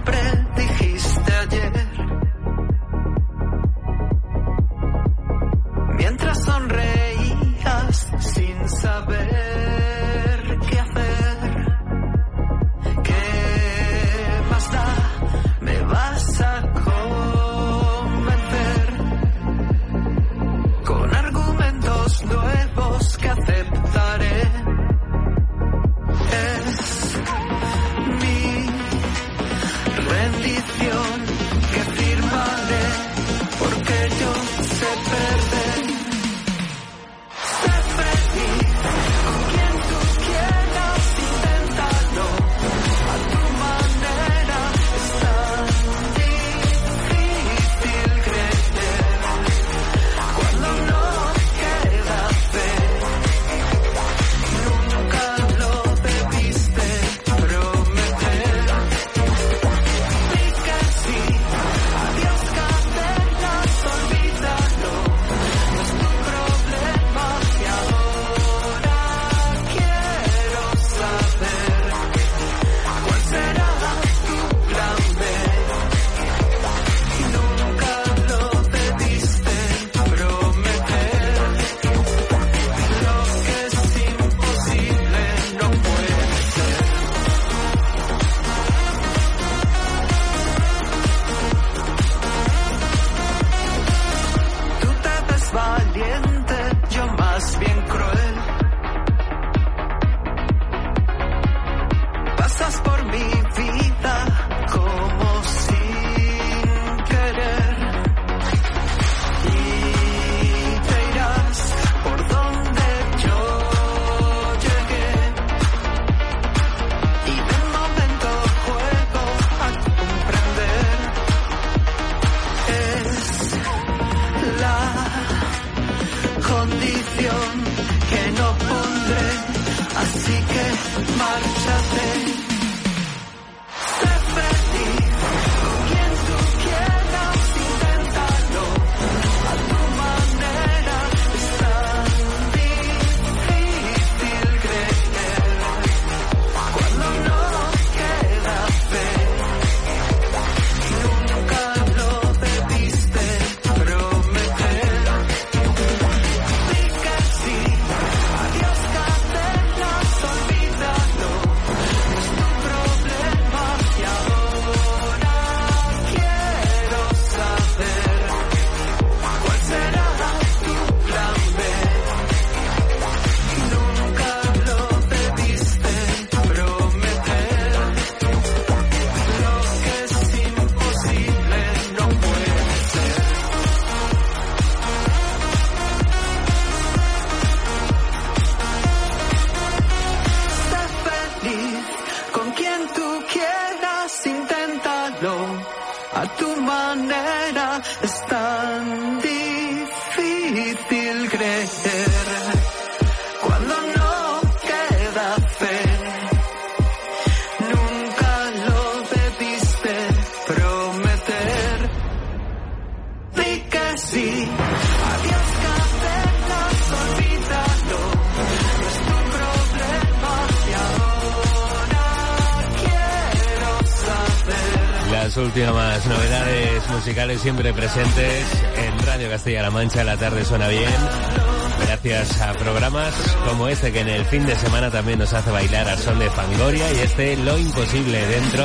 Las 225.11 225.37
últimas 225.39 226.07
novedades 226.07 226.91
musicales 226.91 227.41
siempre 227.41 227.73
presentes 227.73 228.47
en 228.77 229.07
Radio 229.07 229.31
Castilla-La 229.31 229.71
Mancha. 229.71 230.05
La 230.05 230.17
tarde 230.17 230.45
suena 230.45 230.69
bien 230.69 231.54
gracias 231.87 232.41
a 232.41 232.53
programas 232.55 233.15
como 233.49 233.69
este 233.69 233.93
que 233.93 234.01
en 234.01 234.09
el 234.09 234.25
fin 234.25 234.47
de 234.47 234.57
semana 234.57 234.91
también 234.91 235.19
nos 235.19 235.33
hace 235.33 235.51
bailar 235.51 235.89
al 235.89 235.99
son 235.99 236.19
de 236.19 236.31
Fangoria 236.31 236.93
y 236.93 236.99
este 236.99 237.37
Lo 237.39 237.59
Imposible 237.59 238.27
dentro 238.27 238.65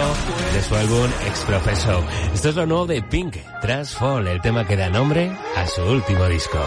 de 0.53 0.61
su 0.61 0.76
álbum 0.76 1.05
Ex 1.26 1.39
Exprofeso. 1.39 2.03
Esto 2.34 2.49
es 2.49 2.55
lo 2.55 2.65
nuevo 2.65 2.86
de 2.86 3.01
Pink, 3.01 3.38
Transfall, 3.61 4.28
el 4.28 4.41
tema 4.41 4.65
que 4.65 4.76
da 4.76 4.89
nombre 4.89 5.32
a 5.55 5.67
su 5.67 5.82
último 5.84 6.26
disco. 6.28 6.59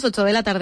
las 0.00 0.08
8 0.08 0.24
de 0.24 0.32
la 0.32 0.42
tarde. 0.42 0.58